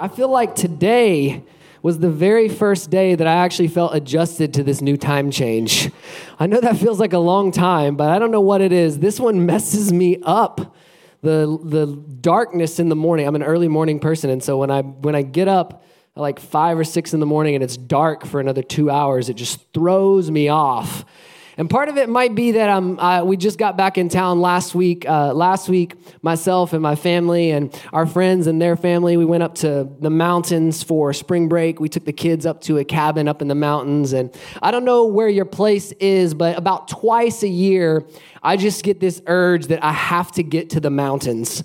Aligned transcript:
I 0.00 0.08
feel 0.08 0.28
like 0.28 0.54
today 0.54 1.42
was 1.82 1.98
the 1.98 2.10
very 2.10 2.48
first 2.48 2.90
day 2.90 3.14
that 3.14 3.26
I 3.26 3.34
actually 3.34 3.68
felt 3.68 3.94
adjusted 3.94 4.54
to 4.54 4.62
this 4.62 4.80
new 4.80 4.96
time 4.96 5.30
change. 5.30 5.90
I 6.38 6.46
know 6.46 6.60
that 6.60 6.76
feels 6.76 7.00
like 7.00 7.12
a 7.12 7.18
long 7.18 7.50
time, 7.50 7.96
but 7.96 8.10
I 8.10 8.18
don't 8.18 8.30
know 8.30 8.40
what 8.40 8.60
it 8.60 8.72
is. 8.72 8.98
This 8.98 9.18
one 9.18 9.46
messes 9.46 9.92
me 9.92 10.18
up. 10.22 10.76
The, 11.20 11.58
the 11.64 11.86
darkness 12.20 12.78
in 12.78 12.88
the 12.88 12.96
morning. 12.96 13.26
I'm 13.26 13.34
an 13.34 13.42
early 13.42 13.66
morning 13.66 13.98
person, 13.98 14.30
and 14.30 14.40
so 14.40 14.56
when 14.56 14.70
I 14.70 14.82
when 14.82 15.16
I 15.16 15.22
get 15.22 15.48
up 15.48 15.82
at 16.14 16.20
like 16.20 16.38
five 16.38 16.78
or 16.78 16.84
six 16.84 17.12
in 17.12 17.18
the 17.18 17.26
morning 17.26 17.56
and 17.56 17.64
it's 17.64 17.76
dark 17.76 18.24
for 18.24 18.38
another 18.38 18.62
two 18.62 18.88
hours, 18.88 19.28
it 19.28 19.34
just 19.34 19.60
throws 19.74 20.30
me 20.30 20.48
off. 20.48 21.04
And 21.58 21.68
part 21.68 21.88
of 21.88 21.96
it 21.96 22.08
might 22.08 22.36
be 22.36 22.52
that 22.52 22.70
I'm, 22.70 23.00
uh, 23.00 23.24
we 23.24 23.36
just 23.36 23.58
got 23.58 23.76
back 23.76 23.98
in 23.98 24.08
town 24.08 24.40
last 24.40 24.76
week. 24.76 25.08
Uh, 25.08 25.34
last 25.34 25.68
week, 25.68 25.96
myself 26.22 26.72
and 26.72 26.80
my 26.80 26.94
family 26.94 27.50
and 27.50 27.76
our 27.92 28.06
friends 28.06 28.46
and 28.46 28.62
their 28.62 28.76
family, 28.76 29.16
we 29.16 29.24
went 29.24 29.42
up 29.42 29.56
to 29.56 29.88
the 29.98 30.08
mountains 30.08 30.84
for 30.84 31.12
spring 31.12 31.48
break. 31.48 31.80
We 31.80 31.88
took 31.88 32.04
the 32.04 32.12
kids 32.12 32.46
up 32.46 32.60
to 32.62 32.78
a 32.78 32.84
cabin 32.84 33.26
up 33.26 33.42
in 33.42 33.48
the 33.48 33.56
mountains. 33.56 34.12
And 34.12 34.32
I 34.62 34.70
don't 34.70 34.84
know 34.84 35.06
where 35.06 35.28
your 35.28 35.44
place 35.44 35.90
is, 35.98 36.32
but 36.32 36.56
about 36.56 36.86
twice 36.86 37.42
a 37.42 37.48
year, 37.48 38.06
I 38.40 38.56
just 38.56 38.84
get 38.84 39.00
this 39.00 39.20
urge 39.26 39.66
that 39.66 39.82
I 39.82 39.92
have 39.92 40.30
to 40.32 40.44
get 40.44 40.70
to 40.70 40.80
the 40.80 40.90
mountains. 40.90 41.64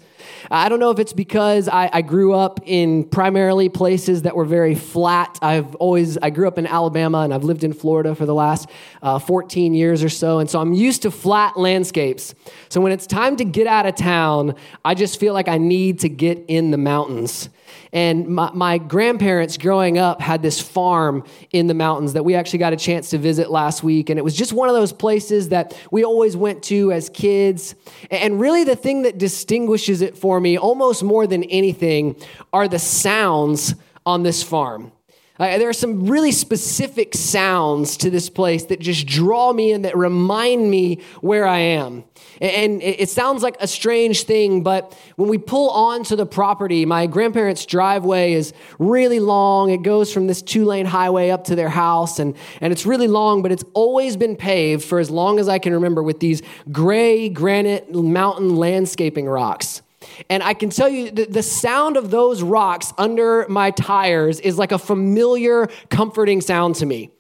I 0.52 0.70
don't 0.70 0.80
know 0.80 0.92
if 0.92 1.00
it's 1.00 1.14
because 1.14 1.68
I, 1.68 1.90
I, 1.92 2.02
grew 2.02 2.34
up 2.34 2.60
in 2.66 3.04
primarily 3.06 3.70
places 3.70 4.24
that 4.24 4.36
were 4.36 4.46
very 4.46 4.76
flat. 4.76 5.40
I've 5.42 5.76
always, 5.76 6.18
I 6.18 6.30
grew 6.30 6.48
up 6.48 6.58
in 6.58 6.68
Alabama 6.68 7.20
and 7.20 7.34
I've 7.34 7.44
lived 7.44 7.64
in 7.64 7.74
Florida 7.74 8.16
for 8.16 8.26
the 8.26 8.34
last 8.34 8.70
uh, 9.02 9.20
14 9.20 9.74
years 9.74 10.04
or 10.04 10.10
so. 10.10 10.40
And 10.40 10.50
so 10.50 10.60
I'm 10.60 10.74
used 10.74 11.04
to 11.04 11.12
flat 11.12 11.58
landscapes. 11.58 12.36
So 12.70 12.82
when 12.82 12.92
it's 12.92 13.08
time 13.08 13.36
to 13.38 13.46
get 13.46 13.68
out 13.68 13.86
of 13.86 13.96
town, 13.96 14.56
I 14.84 14.96
just 14.96 15.20
feel 15.20 15.34
like 15.34 15.48
I 15.48 15.58
need 15.58 16.00
to 16.00 16.10
get 16.10 16.44
in 16.48 16.72
the 16.72 16.78
mountains. 16.78 17.50
And 17.94 18.28
my, 18.28 18.52
my, 18.54 18.78
grandparents 18.80 19.58
growing 19.58 20.00
up 20.00 20.20
had 20.20 20.42
this 20.42 20.60
farm 20.60 21.24
in 21.52 21.68
the 21.68 21.76
mountains 21.76 22.14
that 22.14 22.26
we 22.26 22.34
actually 22.34 22.59
got 22.59 22.73
a 22.73 22.78
chance 22.78 23.12
to 23.12 23.20
visit 23.20 23.52
last 23.52 23.84
week. 23.84 24.09
And 24.09 24.17
it 24.17 24.23
was 24.23 24.36
just 24.36 24.52
one 24.52 24.67
of 24.67 24.73
those 24.73 24.92
places 24.92 25.50
that 25.50 25.80
we 25.92 26.04
always 26.04 26.36
went 26.36 26.64
to 26.64 26.92
as 26.92 27.09
kids. 27.09 27.76
And 28.09 28.40
really, 28.40 28.64
the 28.64 28.76
thing 28.76 29.04
that 29.04 29.20
distinguishes 29.20 30.02
it 30.02 30.17
for 30.17 30.40
me 30.40 30.58
almost 30.58 31.04
more 31.04 31.28
than 31.28 31.44
anything 31.44 32.16
are 32.52 32.67
the 32.67 32.80
sounds 32.80 33.76
on 34.08 34.23
this 34.23 34.42
farm. 34.42 34.92
Uh, 35.44 35.58
there 35.58 35.67
are 35.67 35.73
some 35.73 36.08
really 36.08 36.31
specific 36.31 37.13
sounds 37.13 37.97
to 37.97 38.09
this 38.09 38.30
place 38.30 38.63
that 38.67 38.80
just 38.80 39.05
draw 39.05 39.52
me 39.52 39.73
in, 39.73 39.81
that 39.81 39.97
remind 39.97 40.72
me 40.72 41.02
where 41.19 41.45
I 41.45 41.59
am. 41.59 42.05
And 42.39 42.81
it 42.81 43.09
sounds 43.09 43.44
like 43.44 43.58
a 43.59 43.67
strange 43.67 44.23
thing, 44.23 44.64
but 44.64 44.97
when 45.17 45.27
we 45.27 45.38
pull 45.38 45.69
onto 45.69 46.16
the 46.16 46.25
property, 46.25 46.86
my 46.86 47.08
grandparents' 47.08 47.66
driveway 47.66 48.33
is 48.33 48.53
really 48.80 49.19
long. 49.19 49.69
It 49.69 49.83
goes 49.83 50.14
from 50.14 50.27
this 50.27 50.41
two 50.41 50.64
lane 50.64 50.86
highway 50.86 51.30
up 51.30 51.44
to 51.45 51.55
their 51.55 51.69
house, 51.69 52.19
and, 52.19 52.38
and 52.61 52.71
it's 52.71 52.86
really 52.86 53.09
long, 53.09 53.41
but 53.41 53.52
it's 53.52 53.66
always 53.73 54.16
been 54.16 54.38
paved 54.38 54.83
for 54.86 54.97
as 54.97 55.11
long 55.11 55.39
as 55.39 55.49
I 55.49 55.59
can 55.59 55.73
remember 55.73 56.02
with 56.02 56.21
these 56.21 56.41
gray 56.71 57.27
granite 57.27 57.94
mountain 57.94 58.55
landscaping 58.55 59.25
rocks. 59.25 59.83
And 60.30 60.44
I 60.44 60.54
can 60.54 60.70
tell 60.70 60.90
you 60.90 61.12
the, 61.12 61.44
sound 61.44 61.98
of 61.98 62.09
those 62.09 62.42
rocks 62.42 62.94
under 62.98 63.46
my 63.50 63.72
tires 63.72 64.40
is 64.40 64.58
like 64.58 64.72
a 64.72 64.80
familiar, 64.80 65.68
comforting 65.90 66.42
sound 66.42 66.76
to 66.76 66.86
me. 66.86 67.12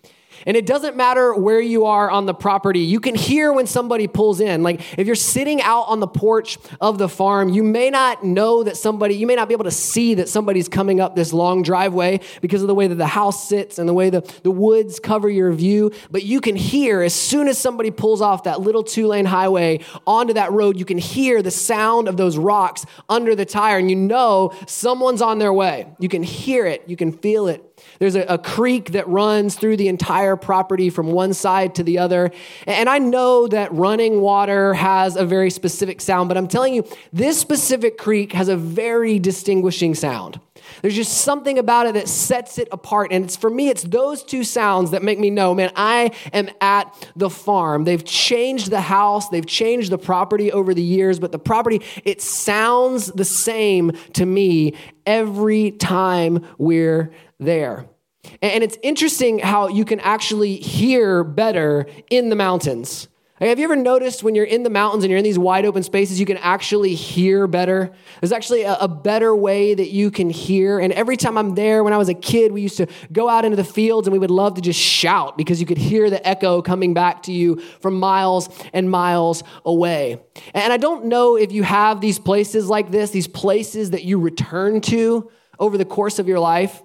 And 0.45 0.57
it 0.57 0.65
doesn't 0.65 0.95
matter 0.95 1.33
where 1.35 1.59
you 1.59 1.85
are 1.85 2.09
on 2.09 2.25
the 2.25 2.33
property. 2.33 2.79
You 2.79 2.99
can 2.99 3.15
hear 3.15 3.51
when 3.53 3.67
somebody 3.67 4.07
pulls 4.07 4.39
in. 4.39 4.63
Like 4.63 4.81
if 4.97 5.07
you're 5.07 5.15
sitting 5.15 5.61
out 5.61 5.83
on 5.83 5.99
the 5.99 6.07
porch 6.07 6.57
of 6.81 6.97
the 6.97 7.09
farm, 7.09 7.49
you 7.49 7.63
may 7.63 7.89
not 7.89 8.23
know 8.23 8.63
that 8.63 8.77
somebody, 8.77 9.15
you 9.15 9.27
may 9.27 9.35
not 9.35 9.47
be 9.47 9.53
able 9.53 9.63
to 9.65 9.71
see 9.71 10.15
that 10.15 10.29
somebody's 10.29 10.67
coming 10.67 10.99
up 10.99 11.15
this 11.15 11.33
long 11.33 11.63
driveway 11.63 12.19
because 12.41 12.61
of 12.61 12.67
the 12.67 12.75
way 12.75 12.87
that 12.87 12.95
the 12.95 13.07
house 13.07 13.47
sits 13.47 13.79
and 13.79 13.87
the 13.87 13.93
way 13.93 14.09
the, 14.09 14.21
the 14.43 14.51
woods 14.51 14.99
cover 14.99 15.29
your 15.29 15.51
view. 15.51 15.91
But 16.11 16.23
you 16.23 16.41
can 16.41 16.55
hear 16.55 17.01
as 17.01 17.13
soon 17.13 17.47
as 17.47 17.57
somebody 17.57 17.91
pulls 17.91 18.21
off 18.21 18.43
that 18.43 18.61
little 18.61 18.83
two 18.83 19.07
lane 19.07 19.25
highway 19.25 19.79
onto 20.05 20.33
that 20.33 20.51
road, 20.51 20.77
you 20.77 20.85
can 20.85 20.97
hear 20.97 21.41
the 21.41 21.51
sound 21.51 22.07
of 22.07 22.17
those 22.17 22.37
rocks 22.37 22.85
under 23.09 23.35
the 23.35 23.45
tire 23.45 23.77
and 23.77 23.89
you 23.89 23.95
know 23.95 24.53
someone's 24.67 25.21
on 25.21 25.39
their 25.39 25.53
way. 25.53 25.87
You 25.99 26.09
can 26.09 26.23
hear 26.23 26.65
it, 26.65 26.83
you 26.87 26.95
can 26.95 27.11
feel 27.11 27.47
it. 27.47 27.72
There's 28.03 28.15
a, 28.15 28.23
a, 28.23 28.37
creek 28.37 28.91
that 28.91 29.07
runs 29.07 29.55
through 29.55 29.77
the 29.77 29.87
entire 29.87 30.35
property 30.35 30.89
from 30.89 31.13
one 31.13 31.33
side 31.33 31.75
to 31.75 31.83
the 31.83 31.99
other. 31.99 32.31
And 32.67 32.89
I 32.89 32.99
know 32.99 33.47
that 33.47 33.71
running 33.71 34.19
water 34.19 34.73
has 34.73 35.15
a 35.15 35.25
very 35.25 35.49
specific 35.49 36.01
sound, 36.01 36.27
but 36.27 36.37
I'm 36.37 36.49
telling 36.49 36.73
you, 36.73 36.85
this 37.13 37.39
specific 37.39 37.97
creek 37.97 38.33
has 38.33 38.49
a 38.49 38.57
very 38.57 39.19
distinguishing 39.19 39.95
sound. 39.95 40.41
There's 40.81 40.97
just 40.97 41.19
something 41.19 41.57
about 41.57 41.87
it 41.87 41.93
that 41.93 42.09
sets 42.09 42.57
it 42.57 42.67
apart. 42.73 43.13
And 43.13 43.23
it's 43.23 43.37
for 43.37 43.49
me, 43.49 43.69
it's 43.69 43.83
those 43.83 44.21
two 44.21 44.43
sounds 44.43 44.91
that 44.91 45.01
make 45.01 45.17
me 45.17 45.29
know, 45.29 45.55
man, 45.55 45.71
I 45.73 46.11
am 46.33 46.49
at 46.59 47.09
the 47.15 47.29
farm. 47.29 47.85
They've 47.85 48.03
changed 48.03 48.69
the 48.69 48.81
house, 48.81 49.29
they've 49.29 49.45
changed 49.45 49.91
the 49.91 49.97
property 49.97 50.51
over 50.51 50.73
the 50.73 50.83
years, 50.83 51.19
but 51.19 51.31
the 51.31 51.39
property, 51.39 51.81
it 52.03 52.21
sounds 52.21 53.13
the 53.13 53.23
same 53.23 53.93
to 54.15 54.25
me 54.25 54.73
every 55.05 55.71
time 55.71 56.45
we're 56.57 57.13
there. 57.39 57.85
And 58.41 58.63
it's 58.63 58.77
interesting 58.81 59.39
how 59.39 59.67
you 59.67 59.85
can 59.85 59.99
actually 59.99 60.55
hear 60.55 61.23
better 61.23 61.87
in 62.09 62.29
the 62.29 62.35
mountains. 62.35 63.07
Have 63.39 63.59
you 63.59 63.65
ever 63.65 63.75
noticed 63.75 64.23
when 64.23 64.35
you're 64.35 64.45
in 64.45 64.63
the 64.63 64.69
mountains 64.69 65.03
and 65.03 65.11
you're 65.11 65.17
in 65.17 65.23
these 65.23 65.39
wide 65.39 65.65
open 65.65 65.83
spaces, 65.83 66.19
you 66.19 66.25
can 66.25 66.37
actually 66.37 66.95
hear 66.95 67.45
better? 67.47 67.91
There's 68.21 68.31
actually 68.31 68.61
a, 68.61 68.75
a, 68.75 68.87
better 68.87 69.35
way 69.35 69.73
that 69.73 69.89
you 69.89 70.11
can 70.11 70.29
hear. 70.29 70.79
And 70.79 70.93
every 70.93 71.17
time 71.17 71.37
I'm 71.37 71.55
there, 71.55 71.83
when 71.83 71.93
I 71.93 71.97
was 71.97 72.07
a 72.07 72.13
kid, 72.13 72.53
we 72.53 72.61
used 72.61 72.77
to 72.77 72.87
go 73.11 73.27
out 73.27 73.43
into 73.43 73.57
the 73.57 73.63
fields 73.63 74.07
and 74.07 74.13
we 74.13 74.19
would 74.19 74.31
love 74.31 74.53
to 74.53 74.61
just 74.61 74.79
shout 74.79 75.37
because 75.37 75.59
you 75.59 75.65
could 75.65 75.79
hear 75.79 76.09
the 76.09 76.25
echo 76.25 76.61
coming 76.61 76.93
back 76.93 77.23
to 77.23 77.33
you 77.33 77.59
from 77.81 77.99
miles 77.99 78.49
and 78.71 78.89
miles 78.89 79.43
away. 79.65 80.21
And 80.53 80.71
I 80.71 80.77
don't 80.77 81.05
know 81.05 81.35
if 81.35 81.51
you 81.51 81.63
have 81.63 81.99
these 81.99 82.19
places 82.19 82.69
like 82.69 82.91
this, 82.91 83.09
these 83.09 83.27
places 83.27 83.89
that 83.91 84.05
you 84.05 84.19
return 84.19 84.79
to 84.81 85.29
over 85.59 85.77
the 85.77 85.85
course 85.85 86.19
of 86.19 86.27
your 86.27 86.39
life. 86.39 86.81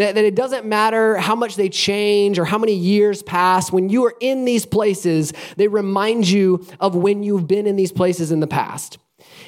That, 0.00 0.14
that 0.14 0.24
it 0.24 0.34
doesn't 0.34 0.64
matter 0.64 1.18
how 1.18 1.34
much 1.34 1.56
they 1.56 1.68
change 1.68 2.38
or 2.38 2.46
how 2.46 2.56
many 2.56 2.74
years 2.74 3.22
pass. 3.22 3.70
When 3.70 3.90
you 3.90 4.06
are 4.06 4.14
in 4.18 4.46
these 4.46 4.64
places, 4.64 5.34
they 5.58 5.68
remind 5.68 6.26
you 6.26 6.66
of 6.80 6.94
when 6.94 7.22
you've 7.22 7.46
been 7.46 7.66
in 7.66 7.76
these 7.76 7.92
places 7.92 8.32
in 8.32 8.40
the 8.40 8.46
past. 8.46 8.96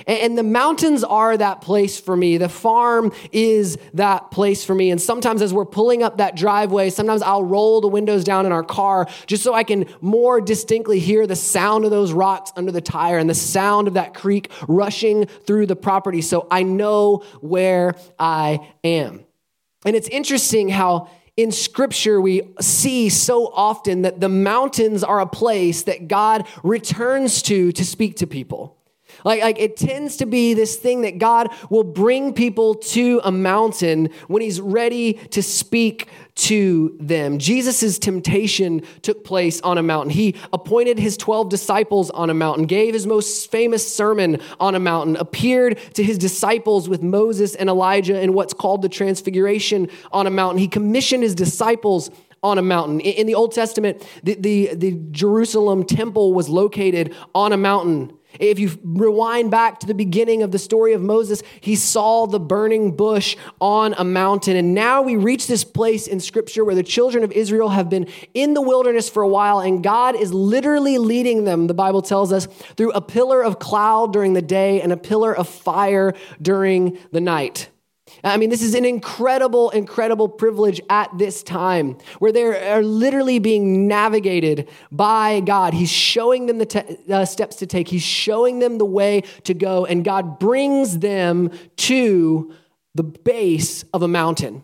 And 0.06 0.36
the 0.36 0.42
mountains 0.42 1.04
are 1.04 1.34
that 1.38 1.62
place 1.62 1.98
for 1.98 2.14
me. 2.14 2.36
The 2.36 2.50
farm 2.50 3.12
is 3.32 3.78
that 3.94 4.30
place 4.30 4.62
for 4.62 4.74
me. 4.74 4.90
And 4.90 5.00
sometimes 5.00 5.40
as 5.40 5.54
we're 5.54 5.64
pulling 5.64 6.02
up 6.02 6.18
that 6.18 6.36
driveway, 6.36 6.90
sometimes 6.90 7.22
I'll 7.22 7.44
roll 7.44 7.80
the 7.80 7.88
windows 7.88 8.22
down 8.22 8.44
in 8.44 8.52
our 8.52 8.62
car 8.62 9.08
just 9.26 9.42
so 9.42 9.54
I 9.54 9.64
can 9.64 9.86
more 10.02 10.38
distinctly 10.42 10.98
hear 10.98 11.26
the 11.26 11.34
sound 11.34 11.86
of 11.86 11.90
those 11.90 12.12
rocks 12.12 12.52
under 12.56 12.72
the 12.72 12.82
tire 12.82 13.16
and 13.16 13.30
the 13.30 13.34
sound 13.34 13.88
of 13.88 13.94
that 13.94 14.12
creek 14.12 14.50
rushing 14.68 15.24
through 15.24 15.64
the 15.64 15.76
property 15.76 16.20
so 16.20 16.46
I 16.50 16.62
know 16.62 17.24
where 17.40 17.94
I 18.18 18.68
am. 18.84 19.24
And 19.84 19.96
it's 19.96 20.08
interesting 20.08 20.68
how 20.68 21.08
in 21.36 21.50
scripture 21.50 22.20
we 22.20 22.42
see 22.60 23.08
so 23.08 23.46
often 23.54 24.02
that 24.02 24.20
the 24.20 24.28
mountains 24.28 25.02
are 25.02 25.20
a 25.20 25.26
place 25.26 25.82
that 25.84 26.08
God 26.08 26.46
returns 26.62 27.42
to 27.42 27.72
to 27.72 27.84
speak 27.84 28.16
to 28.16 28.26
people. 28.26 28.76
Like, 29.24 29.42
like 29.42 29.58
it 29.58 29.76
tends 29.76 30.16
to 30.18 30.26
be 30.26 30.54
this 30.54 30.76
thing 30.76 31.02
that 31.02 31.18
God 31.18 31.48
will 31.70 31.84
bring 31.84 32.32
people 32.32 32.74
to 32.74 33.20
a 33.24 33.32
mountain 33.32 34.10
when 34.28 34.42
he's 34.42 34.60
ready 34.60 35.14
to 35.30 35.42
speak 35.42 36.08
to 36.34 36.96
them. 36.98 37.38
Jesus' 37.38 37.98
temptation 37.98 38.82
took 39.02 39.24
place 39.24 39.60
on 39.60 39.76
a 39.78 39.82
mountain. 39.82 40.10
He 40.10 40.34
appointed 40.52 40.98
his 40.98 41.16
12 41.16 41.48
disciples 41.48 42.10
on 42.10 42.30
a 42.30 42.34
mountain, 42.34 42.64
gave 42.66 42.94
his 42.94 43.06
most 43.06 43.50
famous 43.50 43.94
sermon 43.94 44.40
on 44.58 44.74
a 44.74 44.80
mountain, 44.80 45.16
appeared 45.16 45.78
to 45.94 46.02
his 46.02 46.16
disciples 46.16 46.88
with 46.88 47.02
Moses 47.02 47.54
and 47.54 47.68
Elijah 47.68 48.20
in 48.20 48.32
what's 48.32 48.54
called 48.54 48.82
the 48.82 48.88
Transfiguration 48.88 49.90
on 50.10 50.26
a 50.26 50.30
mountain. 50.30 50.58
He 50.58 50.68
commissioned 50.68 51.22
his 51.22 51.34
disciples 51.34 52.10
on 52.42 52.58
a 52.58 52.62
mountain. 52.62 53.00
In 53.00 53.26
the 53.26 53.34
Old 53.34 53.52
Testament, 53.52 54.04
the, 54.24 54.34
the, 54.34 54.74
the 54.74 55.00
Jerusalem 55.10 55.84
temple 55.84 56.34
was 56.34 56.48
located 56.48 57.14
on 57.34 57.52
a 57.52 57.56
mountain. 57.56 58.12
If 58.38 58.58
you 58.58 58.78
rewind 58.82 59.50
back 59.50 59.80
to 59.80 59.86
the 59.86 59.94
beginning 59.94 60.42
of 60.42 60.52
the 60.52 60.58
story 60.58 60.92
of 60.92 61.02
Moses, 61.02 61.42
he 61.60 61.76
saw 61.76 62.26
the 62.26 62.40
burning 62.40 62.96
bush 62.96 63.36
on 63.60 63.94
a 63.98 64.04
mountain. 64.04 64.56
And 64.56 64.74
now 64.74 65.02
we 65.02 65.16
reach 65.16 65.46
this 65.46 65.64
place 65.64 66.06
in 66.06 66.20
scripture 66.20 66.64
where 66.64 66.74
the 66.74 66.82
children 66.82 67.24
of 67.24 67.32
Israel 67.32 67.70
have 67.70 67.88
been 67.88 68.08
in 68.34 68.54
the 68.54 68.62
wilderness 68.62 69.08
for 69.08 69.22
a 69.22 69.28
while, 69.28 69.60
and 69.60 69.82
God 69.82 70.16
is 70.16 70.32
literally 70.32 70.98
leading 70.98 71.44
them, 71.44 71.66
the 71.66 71.74
Bible 71.74 72.02
tells 72.02 72.32
us, 72.32 72.46
through 72.76 72.92
a 72.92 73.00
pillar 73.00 73.42
of 73.42 73.58
cloud 73.58 74.12
during 74.12 74.32
the 74.32 74.42
day 74.42 74.80
and 74.80 74.92
a 74.92 74.96
pillar 74.96 75.36
of 75.36 75.48
fire 75.48 76.14
during 76.40 76.98
the 77.10 77.20
night. 77.20 77.68
I 78.24 78.36
mean, 78.36 78.50
this 78.50 78.62
is 78.62 78.74
an 78.74 78.84
incredible, 78.84 79.70
incredible 79.70 80.28
privilege 80.28 80.80
at 80.88 81.16
this 81.16 81.42
time 81.42 81.96
where 82.18 82.32
they 82.32 82.44
are 82.44 82.82
literally 82.82 83.38
being 83.38 83.88
navigated 83.88 84.68
by 84.90 85.40
God. 85.40 85.74
He's 85.74 85.90
showing 85.90 86.46
them 86.46 86.58
the 86.58 86.66
te- 86.66 86.98
uh, 87.10 87.24
steps 87.24 87.56
to 87.56 87.66
take, 87.66 87.88
He's 87.88 88.02
showing 88.02 88.58
them 88.58 88.78
the 88.78 88.84
way 88.84 89.22
to 89.44 89.54
go, 89.54 89.84
and 89.84 90.04
God 90.04 90.38
brings 90.38 90.98
them 90.98 91.50
to 91.76 92.54
the 92.94 93.02
base 93.02 93.84
of 93.92 94.02
a 94.02 94.08
mountain. 94.08 94.62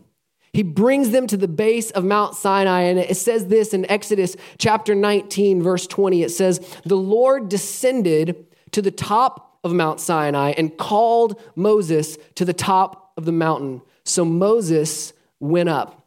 He 0.53 0.63
brings 0.63 1.11
them 1.11 1.27
to 1.29 1.37
the 1.37 1.49
base 1.49 1.91
of 1.91 2.05
Mount 2.05 2.35
Sinai, 2.35 2.83
and 2.83 2.99
it 2.99 3.17
says 3.17 3.47
this 3.47 3.75
in 3.75 3.89
Exodus 3.91 4.37
chapter 4.59 4.95
19, 4.95 5.63
verse 5.63 5.87
20. 5.87 6.23
It 6.23 6.31
says, 6.31 6.59
The 6.85 6.97
Lord 6.97 7.49
descended 7.49 8.47
to 8.73 8.83
the 8.83 8.91
top 8.91 9.59
of 9.63 9.73
Mount 9.73 10.01
Sinai 10.01 10.55
and 10.57 10.77
called 10.77 11.41
Moses 11.55 12.17
to 12.37 12.45
the 12.45 12.53
top 12.53 13.08
of 13.19 13.27
the 13.27 13.33
mountain. 13.33 13.83
So 14.05 14.25
Moses 14.25 15.13
went 15.41 15.69
up. 15.69 16.07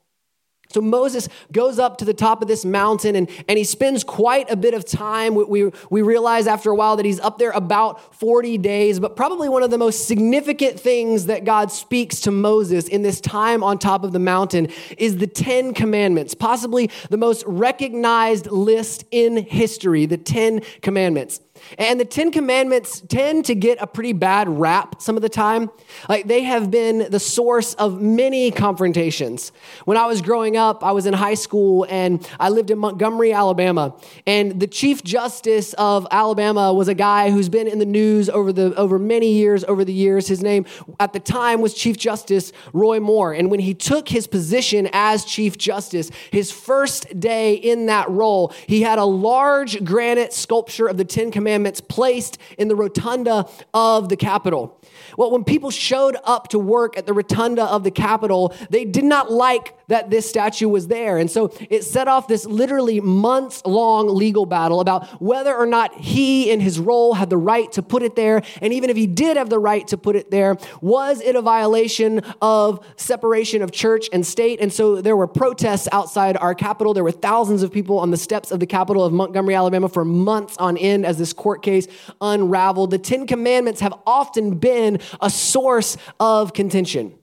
So 0.70 0.80
Moses 0.80 1.28
goes 1.52 1.80
up 1.80 1.98
to 1.98 2.06
the 2.06 2.14
top 2.14 2.42
of 2.42 2.48
this 2.48 2.64
mountain 2.64 3.18
and, 3.18 3.30
and 3.50 3.58
he 3.58 3.66
spends 3.66 4.06
quite 4.06 4.50
a 4.50 4.56
bit 4.56 4.74
of 4.74 4.86
time. 4.86 5.36
We, 5.36 5.44
we, 5.44 5.72
we 5.90 6.02
realize 6.02 6.48
after 6.48 6.72
a 6.72 6.76
while 6.76 6.96
that 6.96 7.06
he's 7.06 7.20
up 7.20 7.38
there 7.38 7.52
about 7.52 8.16
40 8.16 8.58
days, 8.60 8.98
but 8.98 9.18
probably 9.18 9.50
one 9.50 9.64
of 9.64 9.70
the 9.70 9.78
most 9.78 10.08
significant 10.08 10.80
things 10.80 11.26
that 11.26 11.44
God 11.44 11.74
speaks 11.74 12.22
to 12.22 12.32
Moses 12.32 12.88
in 12.88 13.02
this 13.02 13.20
time 13.20 13.64
on 13.64 13.78
top 13.78 14.06
of 14.06 14.14
the 14.14 14.20
mountain 14.20 14.70
is 14.98 15.18
the 15.18 15.28
Ten 15.28 15.74
Commandments, 15.74 16.34
possibly 16.34 16.90
the 17.10 17.18
most 17.18 17.44
recognized 17.46 18.48
list 18.48 19.04
in 19.12 19.36
history, 19.36 20.06
the 20.06 20.18
Ten 20.18 20.62
Commandments. 20.82 21.42
And 21.78 22.00
the 22.00 22.06
Ten 22.06 22.32
Commandments 22.32 23.02
tend 23.08 23.46
to 23.46 23.56
get 23.56 23.82
a 23.82 23.88
pretty 23.88 24.14
bad 24.14 24.50
rap 24.50 25.02
some 25.02 25.16
of 25.16 25.22
the 25.22 25.30
time. 25.30 25.70
Like 26.10 26.28
they 26.28 26.44
have 26.44 26.70
been 26.70 27.10
the 27.10 27.20
source 27.20 27.74
of 27.76 28.02
many 28.02 28.52
confrontations. 28.52 29.52
When 29.86 29.98
I 29.98 30.06
was 30.06 30.22
growing 30.22 30.58
up, 30.58 30.84
I 30.84 30.92
was 30.92 31.06
in 31.06 31.14
high 31.14 31.36
school 31.36 31.86
and 31.90 32.28
I 32.40 32.50
lived 32.50 32.72
in 32.72 32.78
Montgomery, 32.78 33.34
Alabama. 33.34 33.96
And 34.28 34.60
the 34.60 34.68
Chief 34.68 35.04
Justice 35.04 35.74
of 35.74 36.08
Alabama 36.12 36.74
was 36.74 36.88
a 36.88 36.94
guy 36.94 37.32
who's 37.32 37.50
been 37.50 37.68
in 37.68 37.80
the 37.80 37.86
news 37.86 38.30
over 38.30 38.52
the 38.52 38.76
over 38.76 39.00
many 39.00 39.34
years 39.34 39.64
over 39.66 39.86
the 39.86 39.94
years. 39.94 40.28
His 40.28 40.42
name 40.44 40.66
at 41.00 41.14
the 41.14 41.20
time 41.20 41.62
was 41.62 41.74
Chief 41.74 41.98
Justice 41.98 42.52
Roy 42.74 43.00
Moore. 43.00 43.34
And 43.34 43.50
when 43.50 43.60
he 43.60 43.74
took 43.74 44.10
his 44.10 44.28
position 44.28 44.90
as 44.94 45.26
Chief 45.26 45.58
Justice, 45.58 46.12
his 46.32 46.52
first 46.52 47.20
day 47.20 47.54
in 47.54 47.86
that 47.86 48.10
role, 48.10 48.54
he 48.68 48.82
had 48.82 49.00
a 49.00 49.06
large 49.06 49.84
granite 49.84 50.34
sculpture 50.34 50.88
of 50.88 50.98
the 50.98 51.06
Ten 51.06 51.32
Commandments 51.32 51.61
commandments 51.62 51.82
placed 51.82 52.40
in 52.58 52.68
the 52.70 52.76
rotunda 52.76 53.48
of 53.74 54.10
the 54.10 54.18
Capitol. 54.18 54.80
Well, 55.18 55.32
when 55.32 55.44
people 55.44 55.72
showed 55.72 56.18
up 56.24 56.50
to 56.50 56.60
work 56.60 56.98
at 56.98 57.06
the 57.06 57.14
rotunda 57.14 57.64
of 57.64 57.84
the 57.84 57.92
Capitol, 57.92 58.54
they 58.70 58.86
did 58.86 59.04
not 59.04 59.32
like 59.32 59.76
that 59.88 60.10
this 60.10 60.28
statue 60.28 60.70
was 60.70 60.88
there. 60.88 61.18
And 61.18 61.30
so 61.30 61.54
it 61.70 61.84
set 61.84 62.08
off 62.08 62.28
this 62.28 62.46
literally 62.46 63.02
months 63.02 63.62
long 63.66 64.08
legal 64.08 64.46
battle 64.46 64.80
about 64.80 65.06
whether 65.22 65.56
or 65.56 65.66
not 65.66 65.94
he, 65.96 66.50
in 66.50 66.62
his 66.62 66.80
role, 66.80 67.14
had 67.14 67.30
the 67.30 67.38
right 67.38 67.72
to 67.74 67.84
put 67.84 68.02
it 68.02 68.16
there. 68.16 68.42
And 68.62 68.72
even 68.74 68.90
if 68.90 68.96
he 68.96 69.06
did 69.08 69.36
have 69.38 69.50
the 69.50 69.60
right 69.60 69.86
to 69.90 69.98
put 69.98 70.16
it 70.16 70.32
there, 70.32 70.58
was 70.80 71.22
it 71.22 71.36
a 71.36 71.42
violation 71.42 72.20
of 72.42 72.86
separation 72.96 73.62
of 73.62 73.72
church 73.72 74.08
and 74.14 74.26
state? 74.26 74.62
And 74.62 74.72
so 74.72 75.02
there 75.02 75.18
were 75.18 75.28
protests 75.28 75.90
outside 75.92 76.38
our 76.38 76.56
Capitol. 76.56 76.94
There 76.94 77.04
were 77.04 77.12
thousands 77.12 77.64
of 77.64 77.72
people 77.72 78.00
on 78.00 78.12
the 78.12 78.18
steps 78.18 78.52
of 78.52 78.60
the 78.60 78.66
Capitol 78.66 79.04
of 79.04 79.12
Montgomery, 79.12 79.56
Alabama 79.56 79.90
for 79.90 80.06
months 80.06 80.56
on 80.58 80.78
end 80.78 81.06
as 81.06 81.18
this 81.18 81.34
court 81.34 81.62
case 81.62 81.88
unraveled. 82.22 82.92
The 82.92 82.98
Ten 82.98 83.28
Commandments 83.28 83.82
have 83.82 83.94
often 84.06 84.58
been 84.58 84.91
a 85.20 85.30
source 85.30 85.98
of 86.20 86.54
contention. 86.54 87.14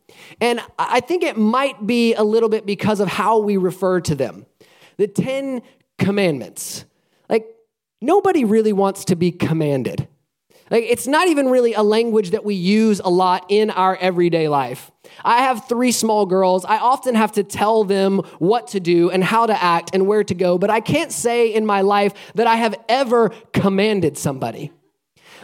And 0.41 0.61
I 0.79 1.00
think 1.00 1.23
it 1.23 1.37
might 1.37 1.87
be 1.87 2.15
a 2.15 2.23
little 2.23 2.49
bit 2.49 2.67
because 2.67 3.00
of 3.00 3.09
how 3.09 3.38
we 3.38 3.56
refer 3.56 4.00
to 4.03 4.15
them. 4.15 4.47
The 4.97 5.06
Ten 5.09 5.62
Commandments. 5.99 6.85
Like, 7.29 7.47
nobody 8.00 8.44
really 8.44 8.73
wants 8.73 9.06
to 9.06 9.17
be 9.17 9.31
commanded. 9.32 10.09
Like, 10.70 10.85
it's 10.85 11.06
not 11.06 11.29
even 11.29 11.49
really 11.49 11.73
a 11.73 11.82
language 11.82 12.31
that 12.31 12.44
we 12.44 12.55
use 12.55 13.00
a 13.00 13.09
lot 13.09 13.47
in 13.49 13.71
our 13.71 13.97
everyday 13.97 14.49
life. 14.49 14.91
I 15.25 15.43
have 15.43 15.67
three 15.67 15.93
small 15.93 16.26
girls. 16.26 16.64
I 16.64 16.76
often 16.79 17.14
have 17.14 17.32
to 17.32 17.43
tell 17.43 17.85
them 17.85 18.19
what 18.38 18.69
to 18.69 18.81
do 18.81 19.11
and 19.11 19.25
how 19.25 19.47
to 19.47 19.62
act 19.62 19.91
and 19.94 20.06
where 20.06 20.25
to 20.25 20.35
go, 20.35 20.59
but 20.59 20.69
I 20.69 20.81
can't 20.81 21.11
say 21.11 21.55
in 21.55 21.64
my 21.64 21.81
life 21.81 22.12
that 22.35 22.47
I 22.47 22.56
have 22.56 22.75
ever 22.88 23.31
commanded 23.53 24.19
somebody. 24.19 24.71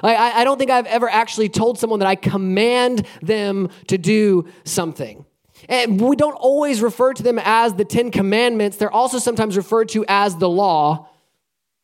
I, 0.02 0.40
I 0.40 0.44
don't 0.44 0.58
think 0.58 0.70
I've 0.70 0.86
ever 0.86 1.08
actually 1.08 1.48
told 1.48 1.78
someone 1.78 2.00
that 2.00 2.08
I 2.08 2.14
command 2.14 3.06
them 3.22 3.68
to 3.88 3.98
do 3.98 4.46
something. 4.64 5.24
And 5.68 6.00
we 6.00 6.16
don't 6.16 6.34
always 6.34 6.82
refer 6.82 7.14
to 7.14 7.22
them 7.22 7.38
as 7.42 7.74
the 7.74 7.84
Ten 7.84 8.10
Commandments. 8.10 8.76
They're 8.76 8.92
also 8.92 9.18
sometimes 9.18 9.56
referred 9.56 9.88
to 9.90 10.04
as 10.08 10.36
the 10.36 10.48
law. 10.48 11.08